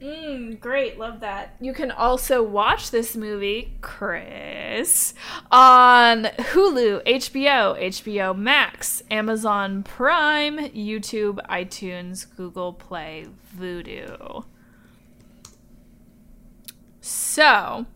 [0.00, 1.56] Mm, great, love that.
[1.60, 5.14] You can also watch this movie, Chris,
[5.50, 13.26] on Hulu, HBO, HBO Max, Amazon Prime, YouTube, iTunes, Google Play,
[13.58, 14.44] Vudu.
[17.00, 17.86] So,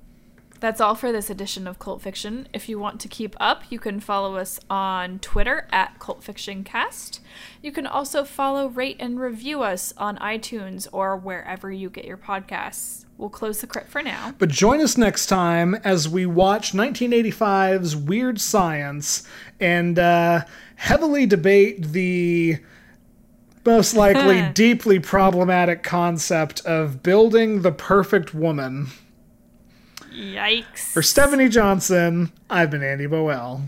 [0.61, 2.47] that's all for this edition of Cult Fiction.
[2.53, 6.65] If you want to keep up, you can follow us on Twitter at Cult Fiction
[6.65, 7.21] Cast.
[7.63, 12.19] You can also follow, rate, and review us on iTunes or wherever you get your
[12.19, 13.07] podcasts.
[13.17, 14.35] We'll close the crypt for now.
[14.39, 19.27] But join us next time as we watch 1985's Weird Science
[19.61, 20.45] and uh,
[20.77, 22.59] heavily debate the
[23.65, 28.89] most likely deeply problematic concept of building the perfect woman.
[30.13, 30.93] Yikes.
[30.93, 33.63] For Stephanie Johnson, I've been Andy Bowell.